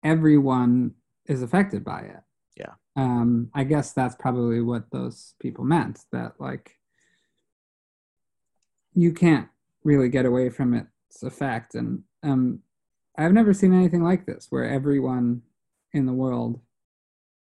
everyone 0.04 0.94
is 1.26 1.42
affected 1.42 1.84
by 1.84 2.00
it. 2.00 2.22
Yeah. 2.56 2.74
Um, 2.94 3.50
I 3.54 3.64
guess 3.64 3.92
that's 3.92 4.14
probably 4.14 4.60
what 4.60 4.90
those 4.90 5.34
people 5.40 5.64
meant 5.64 6.00
that 6.12 6.34
like 6.38 6.76
you 8.94 9.12
can't 9.12 9.48
really 9.84 10.08
get 10.08 10.26
away 10.26 10.48
from 10.48 10.74
its 10.74 11.22
effect. 11.22 11.74
And 11.74 12.02
um, 12.22 12.60
I've 13.18 13.32
never 13.32 13.52
seen 13.52 13.74
anything 13.74 14.02
like 14.02 14.26
this 14.26 14.46
where 14.50 14.64
everyone 14.64 15.42
in 15.92 16.06
the 16.06 16.12
world 16.12 16.60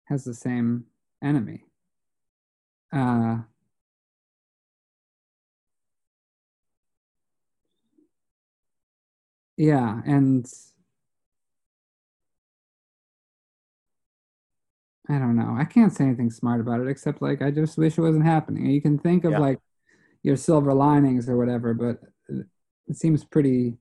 has 0.05 0.25
the 0.25 0.35
same 0.35 0.85
enemy. 1.23 1.65
Uh, 2.93 3.39
yeah, 9.61 10.01
and 10.07 10.46
I 15.09 15.18
don't 15.18 15.37
know. 15.37 15.55
I 15.59 15.64
can't 15.64 15.92
say 15.92 16.05
anything 16.05 16.31
smart 16.31 16.61
about 16.61 16.81
it 16.81 16.88
except 16.88 17.20
like 17.20 17.42
I 17.42 17.51
just 17.51 17.77
wish 17.77 17.99
it 17.99 18.01
wasn't 18.01 18.25
happening. 18.25 18.66
You 18.66 18.81
can 18.81 18.99
think 18.99 19.25
of 19.25 19.33
Yeah. 19.33 19.38
like 19.40 19.59
your 20.23 20.37
silver 20.37 20.73
linings 20.73 21.29
or 21.29 21.37
whatever, 21.37 21.75
but 21.75 22.01
it 22.88 22.96
seems 22.96 23.23
pretty. 23.25 23.77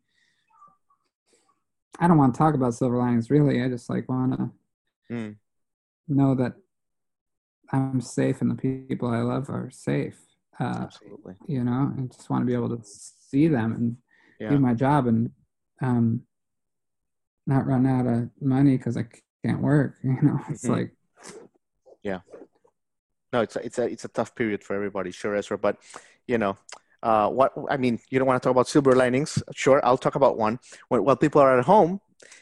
I 1.99 2.07
don't 2.07 2.17
want 2.17 2.33
to 2.33 2.37
talk 2.37 2.55
about 2.55 2.73
silver 2.73 2.97
linings 2.97 3.29
really. 3.29 3.63
I 3.63 3.69
just 3.69 3.89
like 3.89 4.09
want 4.09 4.33
to 4.37 4.49
Mm. 5.11 5.37
know 6.07 6.35
that 6.35 6.53
I'm 7.71 8.01
safe 8.01 8.41
and 8.41 8.51
the 8.51 8.55
people 8.87 9.09
I 9.09 9.21
love 9.21 9.49
are 9.49 9.69
safe. 9.71 10.19
Uh, 10.59 10.81
Absolutely. 10.83 11.35
you 11.47 11.63
know, 11.63 11.93
I 11.97 12.01
just 12.01 12.29
want 12.29 12.41
to 12.41 12.45
be 12.45 12.53
able 12.53 12.75
to 12.77 12.83
see 12.83 13.47
them 13.47 13.73
and 13.73 13.97
Yeah. 14.39 14.49
do 14.49 14.59
my 14.59 14.73
job 14.73 15.07
and 15.07 15.31
um, 15.81 16.21
not 17.47 17.65
run 17.65 17.85
out 17.85 18.05
of 18.07 18.29
money 18.41 18.77
because 18.77 18.97
I 18.97 19.05
can't 19.45 19.61
work. 19.61 19.95
You 20.03 20.17
know, 20.21 20.39
it's 20.49 20.65
Mhm. 20.65 20.69
like 20.69 20.91
yeah, 22.03 22.21
No, 23.33 23.41
it's 23.41 23.55
a, 23.55 23.65
it's 23.65 23.77
a 23.77 23.83
it's 23.83 24.05
a 24.05 24.07
tough 24.09 24.33
period 24.35 24.63
for 24.63 24.75
everybody, 24.75 25.11
sure, 25.11 25.35
Ezra. 25.35 25.57
But 25.57 25.77
you 26.27 26.37
know, 26.37 26.57
uh, 27.03 27.29
what 27.29 27.53
I 27.69 27.77
mean, 27.77 27.99
you 28.09 28.17
don't 28.19 28.27
want 28.27 28.41
to 28.41 28.45
talk 28.47 28.51
about 28.51 28.67
silver 28.67 28.93
linings. 28.95 29.41
Sure, 29.53 29.79
I'll 29.83 29.97
talk 29.97 30.15
about 30.15 30.37
one. 30.37 30.59
When 30.89 31.03
while 31.03 31.15
people 31.17 31.41
are 31.41 31.57
at 31.59 31.65
home, 31.65 32.01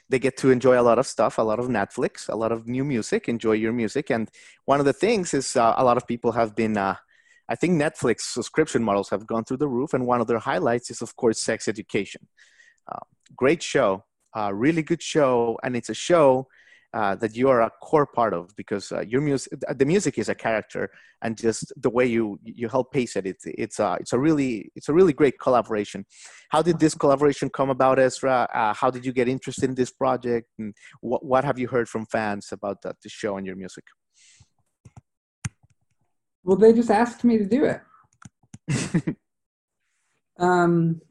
they 0.09 0.19
get 0.19 0.37
to 0.37 0.51
enjoy 0.51 0.79
a 0.79 0.83
lot 0.89 0.99
of 0.99 1.07
stuff, 1.07 1.37
a 1.37 1.41
lot 1.41 1.59
of 1.59 1.67
Netflix, 1.67 2.29
a 2.29 2.35
lot 2.35 2.51
of 2.51 2.67
new 2.67 2.85
music. 2.85 3.27
Enjoy 3.27 3.53
your 3.53 3.73
music, 3.73 4.09
and 4.09 4.29
one 4.65 4.79
of 4.79 4.85
the 4.85 4.93
things 4.93 5.33
is 5.33 5.55
uh, 5.55 5.73
a 5.77 5.83
lot 5.83 5.97
of 5.97 6.07
people 6.07 6.31
have 6.33 6.55
been. 6.55 6.77
Uh, 6.77 6.95
I 7.49 7.55
think 7.55 7.81
Netflix 7.81 8.21
subscription 8.21 8.83
models 8.83 9.09
have 9.09 9.25
gone 9.25 9.43
through 9.45 9.57
the 9.57 9.67
roof, 9.69 9.93
and 9.93 10.05
one 10.05 10.21
of 10.21 10.27
their 10.27 10.39
highlights 10.39 10.91
is, 10.91 11.01
of 11.01 11.15
course, 11.15 11.41
Sex 11.41 11.67
Education. 11.67 12.27
Uh, 12.87 12.99
great 13.35 13.61
show, 13.61 14.03
uh, 14.35 14.53
really 14.53 14.83
good 14.83 15.01
show, 15.01 15.57
and 15.63 15.75
it's 15.75 15.89
a 15.89 15.93
show 15.93 16.47
uh, 16.93 17.15
that 17.15 17.35
you 17.35 17.49
are 17.49 17.61
a 17.61 17.71
core 17.81 18.07
part 18.07 18.33
of 18.33 18.55
because 18.55 18.91
uh, 18.91 19.01
your 19.01 19.21
music, 19.21 19.53
the 19.75 19.85
music 19.85 20.17
is 20.17 20.29
a 20.29 20.35
character, 20.35 20.89
and 21.21 21.37
just 21.37 21.71
the 21.77 21.89
way 21.89 22.05
you 22.05 22.39
you 22.43 22.69
help 22.69 22.91
pace 22.91 23.15
it, 23.15 23.25
it's 23.25 23.45
it's 23.45 23.79
a 23.79 23.97
it's 23.99 24.13
a 24.13 24.19
really 24.19 24.71
it's 24.75 24.89
a 24.89 24.93
really 24.93 25.13
great 25.13 25.37
collaboration. 25.39 26.05
How 26.49 26.61
did 26.61 26.79
this 26.79 26.95
collaboration 26.95 27.49
come 27.49 27.69
about, 27.69 27.99
Ezra? 27.99 28.47
Uh, 28.53 28.73
how 28.73 28.89
did 28.89 29.05
you 29.05 29.11
get 29.11 29.27
interested 29.27 29.69
in 29.69 29.75
this 29.75 29.91
project, 29.91 30.47
and 30.57 30.73
what 31.01 31.25
what 31.25 31.43
have 31.43 31.59
you 31.59 31.67
heard 31.67 31.89
from 31.89 32.05
fans 32.05 32.49
about 32.51 32.81
the, 32.81 32.95
the 33.03 33.09
show 33.09 33.37
and 33.37 33.45
your 33.45 33.57
music? 33.57 33.83
Well, 36.43 36.57
they 36.57 36.71
just 36.71 36.89
asked 36.89 37.25
me 37.25 37.37
to 37.37 37.45
do 37.45 37.65
it. 37.65 37.81
um, 40.39 41.01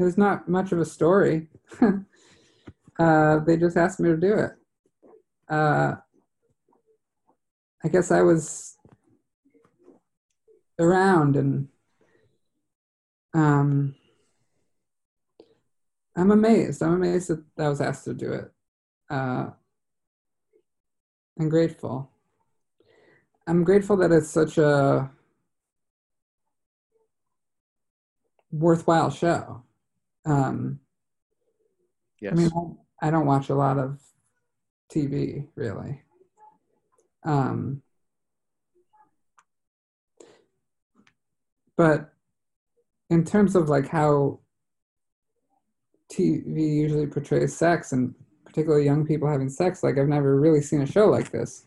there's 0.00 0.16
not 0.16 0.48
much 0.48 0.72
of 0.72 0.80
a 0.80 0.84
story. 0.84 1.46
uh, 2.98 3.38
they 3.40 3.58
just 3.58 3.76
asked 3.76 4.00
me 4.00 4.08
to 4.08 4.16
do 4.16 4.32
it. 4.32 4.52
Uh, 5.46 5.96
I 7.84 7.88
guess 7.88 8.10
I 8.10 8.22
was 8.22 8.78
around 10.78 11.36
and 11.36 11.68
um, 13.34 13.94
I'm 16.16 16.30
amazed. 16.30 16.82
I'm 16.82 16.94
amazed 16.94 17.28
that 17.28 17.44
I 17.58 17.68
was 17.68 17.82
asked 17.82 18.04
to 18.04 18.14
do 18.14 18.32
it. 18.32 18.50
Uh, 19.10 19.50
and 21.36 21.50
grateful. 21.50 22.10
I'm 23.46 23.64
grateful 23.64 23.98
that 23.98 24.12
it's 24.12 24.30
such 24.30 24.56
a 24.56 25.10
worthwhile 28.50 29.10
show. 29.10 29.62
Um, 30.26 30.80
yes. 32.20 32.32
I 32.32 32.36
mean, 32.36 32.78
I 33.02 33.10
don't 33.10 33.26
watch 33.26 33.48
a 33.48 33.54
lot 33.54 33.78
of 33.78 33.98
TV 34.92 35.48
really. 35.54 36.02
Um, 37.24 37.82
but 41.76 42.12
in 43.08 43.24
terms 43.24 43.54
of 43.54 43.68
like 43.68 43.88
how 43.88 44.40
TV 46.12 46.76
usually 46.76 47.06
portrays 47.06 47.56
sex 47.56 47.92
and 47.92 48.14
particularly 48.44 48.84
young 48.84 49.06
people 49.06 49.28
having 49.28 49.48
sex, 49.48 49.82
like 49.82 49.98
I've 49.98 50.08
never 50.08 50.38
really 50.38 50.60
seen 50.60 50.82
a 50.82 50.86
show 50.86 51.06
like 51.06 51.30
this. 51.30 51.64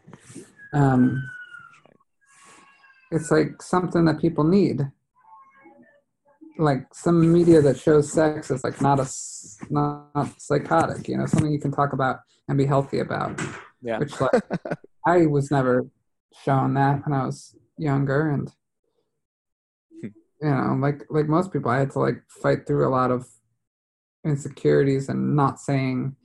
Um, 0.73 1.29
it's 3.11 3.31
like 3.31 3.61
something 3.61 4.05
that 4.05 4.19
people 4.19 4.43
need. 4.43 4.81
Like 6.57 6.93
some 6.93 7.31
media 7.31 7.61
that 7.61 7.79
shows 7.79 8.11
sex 8.11 8.51
is 8.51 8.63
like 8.63 8.79
not 8.81 8.99
a 8.99 9.07
not 9.69 10.29
psychotic, 10.39 11.07
you 11.07 11.17
know, 11.17 11.25
something 11.25 11.51
you 11.51 11.59
can 11.59 11.71
talk 11.71 11.93
about 11.93 12.19
and 12.47 12.57
be 12.57 12.65
healthy 12.65 12.99
about. 12.99 13.41
Yeah. 13.81 13.97
Which 13.97 14.19
like 14.21 14.41
I 15.07 15.25
was 15.25 15.51
never 15.51 15.87
shown 16.43 16.73
that 16.75 17.05
when 17.05 17.19
I 17.19 17.25
was 17.25 17.55
younger, 17.77 18.29
and 18.29 18.51
hmm. 20.01 20.07
you 20.41 20.49
know, 20.49 20.77
like 20.79 21.03
like 21.09 21.27
most 21.27 21.51
people, 21.51 21.71
I 21.71 21.79
had 21.79 21.91
to 21.91 21.99
like 21.99 22.23
fight 22.41 22.67
through 22.67 22.87
a 22.87 22.91
lot 22.91 23.11
of 23.11 23.25
insecurities 24.25 25.09
and 25.09 25.35
not 25.35 25.59
saying 25.59 26.15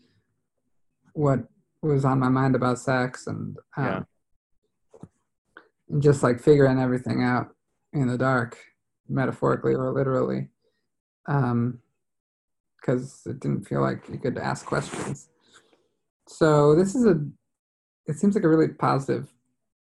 what 1.14 1.41
was 1.83 2.05
on 2.05 2.19
my 2.19 2.29
mind 2.29 2.55
about 2.55 2.79
sex 2.79 3.27
and 3.27 3.57
um, 3.77 3.85
yeah. 3.85 4.03
and 5.88 6.03
just 6.03 6.23
like 6.23 6.41
figuring 6.41 6.79
everything 6.79 7.23
out 7.23 7.49
in 7.93 8.09
the 8.09 8.19
dark, 8.19 8.59
metaphorically 9.09 9.75
or 9.75 9.92
literally, 9.92 10.49
because 11.27 11.53
um, 11.53 11.81
it 13.27 13.40
didn't 13.40 13.66
feel 13.66 13.81
like 13.81 14.09
you 14.09 14.18
could 14.18 14.38
ask 14.38 14.66
questions. 14.66 15.29
So 16.27 16.75
this 16.75 16.94
is 16.94 17.07
a, 17.07 17.21
it 18.07 18.18
seems 18.18 18.35
like 18.35 18.44
a 18.44 18.49
really 18.49 18.68
positive 18.68 19.33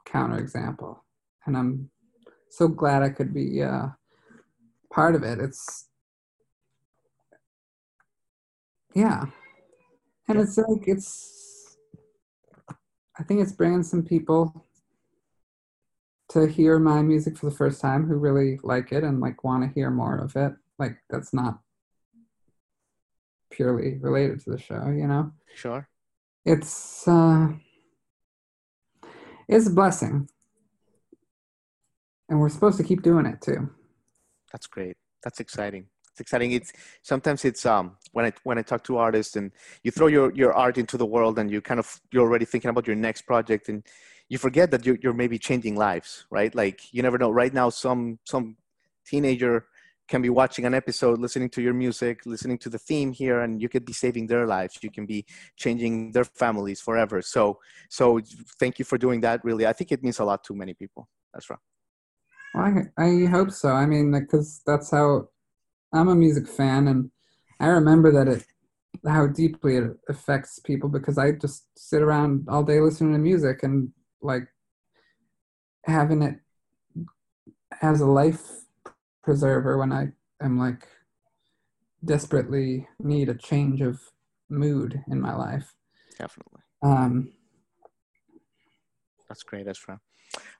counterexample, 0.05 0.97
and 1.45 1.57
I'm 1.57 1.89
so 2.49 2.67
glad 2.67 3.03
I 3.03 3.09
could 3.09 3.33
be 3.33 3.61
uh, 3.61 3.87
part 4.91 5.15
of 5.15 5.23
it. 5.23 5.39
It's 5.39 5.87
yeah, 8.93 9.25
and 10.27 10.39
it's 10.39 10.57
like 10.57 10.87
it's. 10.87 11.77
I 13.17 13.23
think 13.23 13.41
it's 13.41 13.53
bringing 13.53 13.83
some 13.83 14.03
people 14.03 14.64
to 16.35 16.47
hear 16.47 16.79
my 16.79 17.01
music 17.01 17.37
for 17.37 17.49
the 17.49 17.55
first 17.55 17.79
time 17.79 18.05
who 18.05 18.15
really 18.15 18.59
like 18.61 18.91
it 18.91 19.05
and 19.05 19.21
like 19.21 19.45
want 19.45 19.63
to 19.63 19.73
hear 19.73 19.89
more 19.89 20.17
of 20.17 20.35
it. 20.35 20.53
Like 20.77 20.97
that's 21.09 21.33
not 21.33 21.59
purely 23.49 23.97
related 24.01 24.41
to 24.41 24.49
the 24.49 24.57
show, 24.57 24.87
you 24.89 25.07
know. 25.07 25.31
Sure. 25.55 25.87
It's 26.45 27.07
uh 27.07 27.53
it's 29.47 29.67
a 29.67 29.71
blessing. 29.71 30.27
And 32.27 32.41
we're 32.41 32.49
supposed 32.49 32.77
to 32.77 32.83
keep 32.83 33.01
doing 33.01 33.25
it 33.25 33.39
too. 33.39 33.69
That's 34.51 34.67
great. 34.67 34.97
That's 35.23 35.39
exciting. 35.39 35.85
It's 36.11 36.19
exciting. 36.19 36.51
It's 36.51 36.73
sometimes 37.01 37.45
it's 37.45 37.65
um 37.65 37.95
when 38.11 38.25
I 38.25 38.33
when 38.43 38.57
I 38.57 38.61
talk 38.61 38.83
to 38.85 38.97
artists 38.97 39.37
and 39.37 39.51
you 39.83 39.91
throw 39.91 40.07
your 40.07 40.33
your 40.33 40.51
art 40.53 40.77
into 40.77 40.97
the 40.97 41.05
world 41.05 41.39
and 41.39 41.49
you 41.49 41.61
kind 41.61 41.79
of 41.79 42.01
you're 42.11 42.23
already 42.23 42.45
thinking 42.45 42.69
about 42.69 42.87
your 42.87 42.97
next 42.97 43.21
project 43.21 43.69
and 43.69 43.83
you 44.29 44.37
forget 44.37 44.71
that 44.71 44.85
you're 44.85 44.97
you're 45.01 45.13
maybe 45.13 45.37
changing 45.37 45.75
lives, 45.75 46.25
right? 46.29 46.53
Like 46.53 46.93
you 46.93 47.01
never 47.03 47.17
know. 47.17 47.31
Right 47.31 47.53
now, 47.53 47.69
some 47.69 48.19
some 48.25 48.57
teenager 49.05 49.65
can 50.07 50.21
be 50.21 50.29
watching 50.29 50.65
an 50.65 50.73
episode, 50.73 51.19
listening 51.19 51.49
to 51.49 51.61
your 51.61 51.73
music, 51.73 52.25
listening 52.25 52.57
to 52.59 52.69
the 52.69 52.77
theme 52.77 53.11
here, 53.11 53.41
and 53.41 53.61
you 53.61 53.67
could 53.67 53.85
be 53.85 53.93
saving 53.93 54.27
their 54.27 54.45
lives. 54.45 54.77
You 54.81 54.91
can 54.91 55.05
be 55.05 55.25
changing 55.57 56.11
their 56.11 56.23
families 56.23 56.79
forever. 56.79 57.21
So, 57.21 57.59
so 57.89 58.19
thank 58.59 58.77
you 58.77 58.85
for 58.85 58.97
doing 58.99 59.21
that. 59.21 59.43
Really, 59.43 59.65
I 59.65 59.73
think 59.73 59.91
it 59.91 60.03
means 60.03 60.19
a 60.19 60.25
lot 60.25 60.43
to 60.45 60.53
many 60.53 60.73
people. 60.73 61.07
That's 61.33 61.49
right. 61.49 61.59
Well, 62.53 62.87
I, 62.97 63.03
I 63.03 63.25
hope 63.25 63.51
so. 63.51 63.69
I 63.69 63.85
mean, 63.85 64.11
because 64.11 64.61
that's 64.65 64.91
how 64.91 65.29
I'm 65.91 66.07
a 66.07 66.15
music 66.15 66.47
fan, 66.47 66.87
and 66.87 67.09
I 67.59 67.67
remember 67.67 68.11
that 68.11 68.27
it 68.27 68.45
how 69.05 69.27
deeply 69.27 69.75
it 69.75 69.91
affects 70.09 70.59
people 70.59 70.89
because 70.89 71.17
I 71.17 71.33
just 71.33 71.65
sit 71.77 72.01
around 72.01 72.47
all 72.49 72.63
day 72.63 72.79
listening 72.79 73.13
to 73.13 73.19
music 73.19 73.61
and 73.61 73.91
like 74.25 74.47
having 75.85 76.21
it 76.21 76.39
as 77.81 78.01
a 78.01 78.05
life 78.05 78.41
preserver 79.23 79.77
when 79.77 79.91
I 79.91 80.09
am 80.41 80.57
like 80.59 80.87
desperately 82.03 82.87
need 82.99 83.29
a 83.29 83.35
change 83.35 83.81
of 83.81 83.99
mood 84.49 85.03
in 85.09 85.19
my 85.19 85.35
life. 85.35 85.73
Definitely. 86.17 86.61
Um, 86.83 87.33
That's 89.27 89.43
great, 89.43 89.67
Ezra. 89.67 89.99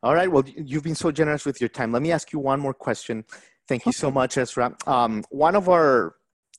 All 0.01 0.15
right. 0.15 0.31
Well, 0.31 0.43
you've 0.47 0.83
been 0.83 0.95
so 0.95 1.11
generous 1.11 1.45
with 1.45 1.61
your 1.61 1.69
time. 1.69 1.91
Let 1.91 2.01
me 2.01 2.11
ask 2.11 2.33
you 2.33 2.39
one 2.39 2.59
more 2.59 2.73
question. 2.73 3.25
Thank 3.67 3.85
you 3.85 3.91
so 3.91 4.11
much, 4.11 4.37
Ezra. 4.37 4.75
Um, 4.85 5.23
one 5.29 5.55
of 5.55 5.69
our 5.69 6.15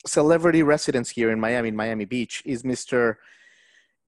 celebrity 0.06 0.62
residents 0.62 1.10
here 1.10 1.30
in 1.30 1.40
Miami, 1.40 1.68
in 1.68 1.76
Miami 1.76 2.04
Beach, 2.04 2.42
is 2.44 2.62
Mr. 2.62 3.16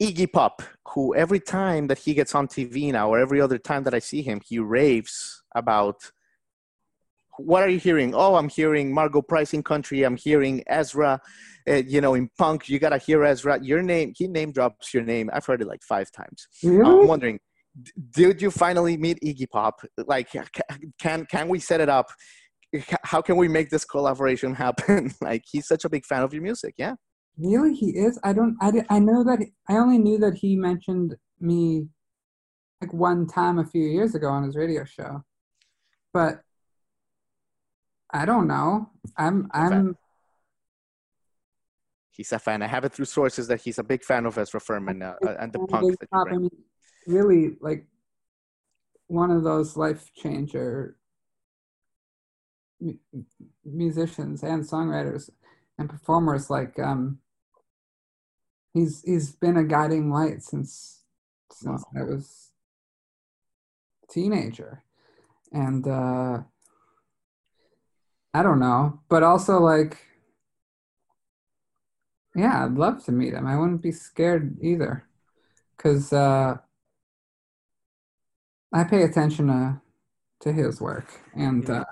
Iggy 0.00 0.32
Pop, 0.32 0.62
who 0.94 1.14
every 1.14 1.40
time 1.40 1.88
that 1.88 1.98
he 1.98 2.14
gets 2.14 2.34
on 2.34 2.46
TV 2.46 2.92
now, 2.92 3.10
or 3.10 3.18
every 3.18 3.40
other 3.40 3.58
time 3.58 3.82
that 3.84 3.94
I 3.94 3.98
see 3.98 4.22
him, 4.22 4.40
he 4.46 4.58
raves 4.58 5.42
about 5.54 6.12
what 7.38 7.62
are 7.62 7.68
you 7.68 7.78
hearing? 7.78 8.14
Oh, 8.14 8.34
I'm 8.34 8.48
hearing 8.48 8.92
Margo 8.92 9.22
Price 9.22 9.54
in 9.54 9.62
country. 9.62 10.02
I'm 10.02 10.16
hearing 10.16 10.62
Ezra, 10.66 11.20
uh, 11.68 11.74
you 11.74 12.00
know, 12.00 12.14
in 12.14 12.28
punk. 12.36 12.68
You 12.68 12.78
gotta 12.78 12.98
hear 12.98 13.24
Ezra. 13.24 13.60
Your 13.62 13.82
name, 13.82 14.12
he 14.16 14.26
name 14.26 14.52
drops 14.52 14.92
your 14.92 15.04
name. 15.04 15.30
I've 15.32 15.46
heard 15.46 15.62
it 15.62 15.68
like 15.68 15.82
five 15.82 16.10
times. 16.10 16.48
Really? 16.62 17.02
I'm 17.02 17.06
wondering, 17.06 17.38
did 18.10 18.42
you 18.42 18.50
finally 18.50 18.96
meet 18.96 19.18
Iggy 19.24 19.48
Pop? 19.50 19.80
Like, 19.96 20.30
can 21.00 21.26
can 21.26 21.48
we 21.48 21.60
set 21.60 21.80
it 21.80 21.88
up? 21.88 22.10
How 23.02 23.22
can 23.22 23.36
we 23.36 23.48
make 23.48 23.70
this 23.70 23.84
collaboration 23.84 24.54
happen? 24.66 25.12
like, 25.20 25.44
he's 25.50 25.66
such 25.66 25.84
a 25.84 25.88
big 25.88 26.04
fan 26.04 26.22
of 26.22 26.32
your 26.32 26.42
music. 26.42 26.74
Yeah. 26.76 26.94
Really, 27.38 27.74
he 27.74 27.90
is. 27.90 28.18
I 28.24 28.32
don't. 28.32 28.56
I 28.60 28.72
I 28.90 28.98
know 28.98 29.22
that. 29.24 29.38
I 29.68 29.76
only 29.76 29.98
knew 29.98 30.18
that 30.18 30.34
he 30.34 30.56
mentioned 30.56 31.16
me 31.40 31.86
like 32.80 32.92
one 32.92 33.26
time 33.26 33.58
a 33.58 33.64
few 33.64 33.82
years 33.82 34.14
ago 34.14 34.28
on 34.28 34.42
his 34.42 34.56
radio 34.56 34.84
show, 34.84 35.24
but 36.12 36.42
I 38.10 38.24
don't 38.24 38.48
know. 38.48 38.90
I'm 39.16 39.48
I'm 39.52 39.96
he's 42.10 42.32
a 42.32 42.38
fan. 42.38 42.62
I 42.62 42.66
have 42.66 42.84
it 42.84 42.92
through 42.92 43.04
sources 43.04 43.46
that 43.48 43.60
he's 43.60 43.78
a 43.78 43.84
big 43.84 44.04
fan 44.04 44.26
of 44.26 44.36
Ezra 44.36 44.60
Furman 44.60 45.02
uh, 45.02 45.14
and 45.38 45.52
the 45.52 45.60
punk. 45.60 45.96
That 46.00 46.08
I 46.12 46.36
mean, 46.36 46.50
really, 47.06 47.56
like 47.60 47.86
one 49.06 49.30
of 49.30 49.44
those 49.44 49.76
life 49.76 50.10
changer 50.14 50.96
musicians 53.64 54.42
and 54.42 54.62
songwriters 54.64 55.30
and 55.78 55.88
performers. 55.88 56.50
Like 56.50 56.78
um, 56.78 57.18
he's 58.74 59.02
he's 59.02 59.32
been 59.32 59.56
a 59.56 59.64
guiding 59.64 60.10
light 60.10 60.42
since 60.42 61.02
since 61.50 61.84
wow. 61.94 62.00
I 62.00 62.04
was 62.04 62.50
a 64.08 64.12
teenager, 64.12 64.82
and. 65.52 65.86
uh 65.86 66.42
I 68.34 68.42
don't 68.42 68.60
know, 68.60 69.00
but 69.08 69.22
also 69.22 69.58
like, 69.58 69.96
yeah, 72.36 72.64
I'd 72.64 72.74
love 72.74 73.02
to 73.06 73.10
meet 73.10 73.32
him. 73.32 73.46
I 73.46 73.58
wouldn't 73.58 73.82
be 73.82 73.90
scared 73.90 74.58
either, 74.62 75.08
because 75.76 76.12
uh, 76.12 76.58
I 78.72 78.84
pay 78.84 79.02
attention 79.02 79.46
to 79.48 79.80
to 80.40 80.52
his 80.52 80.78
work, 80.80 81.08
and 81.34 81.68
uh, 81.68 81.84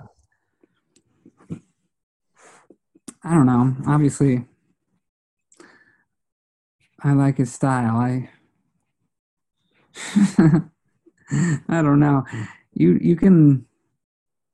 I 3.23 3.33
don't 3.33 3.47
know. 3.47 3.75
Obviously, 3.87 4.45
I 7.03 7.13
like 7.13 7.37
his 7.37 7.53
style. 7.53 7.97
I 7.97 8.29
I 11.69 11.81
don't 11.81 11.99
know. 11.99 12.23
You 12.73 12.97
you 13.01 13.15
can 13.15 13.65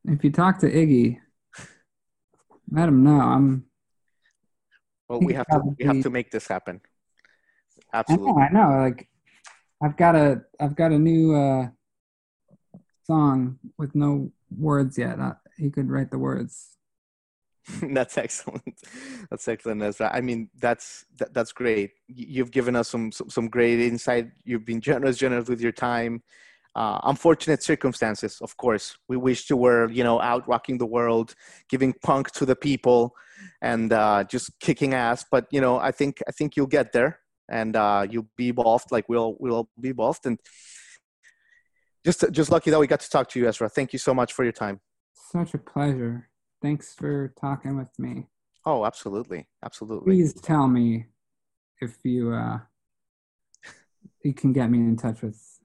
if 0.05 0.23
you 0.23 0.31
talk 0.31 0.59
to 0.59 0.71
Iggy 0.71 1.19
let 2.73 2.89
him 2.89 3.03
know. 3.03 3.19
I'm. 3.19 3.65
Well, 5.07 5.19
we 5.19 5.33
have 5.33 5.47
to 5.47 5.61
we 5.77 5.85
have 5.85 6.01
to 6.01 6.09
make 6.09 6.31
this 6.31 6.47
happen. 6.47 6.81
Absolutely. 7.93 8.41
I 8.41 8.49
know, 8.49 8.61
I 8.61 8.69
know. 8.69 8.81
Like, 8.81 9.07
I've 9.81 9.95
got 9.95 10.15
a 10.15 10.41
I've 10.59 10.75
got 10.75 10.91
a 10.91 10.99
new 10.99 11.35
uh, 11.35 11.67
song 13.05 13.59
with 13.77 13.93
no 13.93 14.31
words 14.57 14.97
yet. 14.97 15.19
Uh, 15.19 15.33
he 15.57 15.69
could 15.69 15.89
write 15.89 16.09
the 16.09 16.17
words. 16.17 16.77
that's 17.93 18.17
excellent. 18.17 18.81
That's 19.29 19.47
excellent, 19.47 19.81
Ezra. 19.81 20.11
I 20.13 20.21
mean, 20.21 20.49
that's 20.59 21.05
that, 21.17 21.33
that's 21.33 21.53
great. 21.53 21.91
You've 22.07 22.51
given 22.51 22.75
us 22.75 22.89
some, 22.89 23.11
some, 23.11 23.29
some 23.29 23.47
great 23.47 23.79
insight. 23.79 24.29
You've 24.43 24.65
been 24.65 24.81
generous, 24.81 25.17
generous 25.17 25.47
with 25.47 25.61
your 25.61 25.71
time. 25.71 26.23
Uh, 26.75 26.99
unfortunate 27.03 27.61
circumstances, 27.61 28.39
of 28.41 28.57
course. 28.57 28.97
We 29.07 29.15
wish 29.15 29.49
you 29.49 29.57
were, 29.57 29.89
you 29.91 30.03
know, 30.03 30.19
out 30.19 30.47
rocking 30.47 30.77
the 30.77 30.87
world, 30.87 31.35
giving 31.69 31.93
punk 32.03 32.31
to 32.31 32.45
the 32.45 32.55
people, 32.55 33.15
and 33.61 33.93
uh, 33.93 34.23
just 34.25 34.59
kicking 34.59 34.93
ass. 34.93 35.23
But 35.29 35.45
you 35.51 35.61
know, 35.61 35.77
I 35.77 35.91
think 35.91 36.21
I 36.27 36.31
think 36.31 36.57
you'll 36.57 36.67
get 36.67 36.91
there, 36.91 37.19
and 37.47 37.75
uh, 37.75 38.07
you'll 38.09 38.29
be 38.35 38.47
evolved 38.49 38.91
like 38.91 39.07
we'll 39.07 39.37
we'll 39.39 39.69
be 39.79 39.89
evolved. 39.89 40.25
And 40.25 40.39
just 42.03 42.25
just 42.31 42.51
lucky 42.51 42.71
that 42.71 42.79
we 42.79 42.87
got 42.87 42.99
to 43.01 43.09
talk 43.09 43.29
to 43.29 43.39
you, 43.39 43.47
Ezra. 43.47 43.69
Thank 43.69 43.93
you 43.93 43.99
so 43.99 44.13
much 44.13 44.33
for 44.33 44.43
your 44.43 44.51
time. 44.51 44.81
Such 45.13 45.53
a 45.53 45.59
pleasure. 45.59 46.27
Thanks 46.63 46.95
for 46.95 47.33
talking 47.39 47.75
with 47.77 47.99
me. 47.99 48.27
Oh, 48.65 48.85
absolutely, 48.85 49.49
absolutely. 49.65 50.13
Please 50.15 50.33
tell 50.33 50.65
me 50.65 51.07
if 51.81 51.97
you 52.05 52.31
uh, 52.31 52.59
you 54.23 54.33
can 54.33 54.53
get 54.53 54.71
me 54.71 54.77
in 54.77 54.95
touch 54.95 55.21
with 55.21 55.59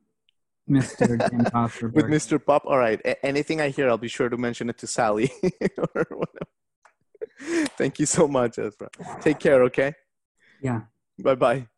Mr. 0.69 1.17
Pop. 1.53 1.71
With 1.95 2.07
Mr. 2.07 2.45
Pop. 2.45 2.67
All 2.67 2.77
right. 2.77 3.01
A- 3.05 3.25
anything 3.25 3.61
I 3.61 3.69
hear, 3.69 3.89
I'll 3.89 3.97
be 3.97 4.09
sure 4.09 4.29
to 4.29 4.37
mention 4.37 4.69
it 4.69 4.77
to 4.79 4.89
Sally 4.89 5.31
or 5.79 6.05
whatever. 6.11 7.69
Thank 7.79 8.01
you 8.01 8.07
so 8.07 8.27
much, 8.27 8.59
Ezra. 8.59 8.89
Take 9.21 9.39
care. 9.39 9.63
Okay. 9.63 9.95
Yeah. 10.61 10.81
Bye 11.23 11.37
bye. 11.37 11.69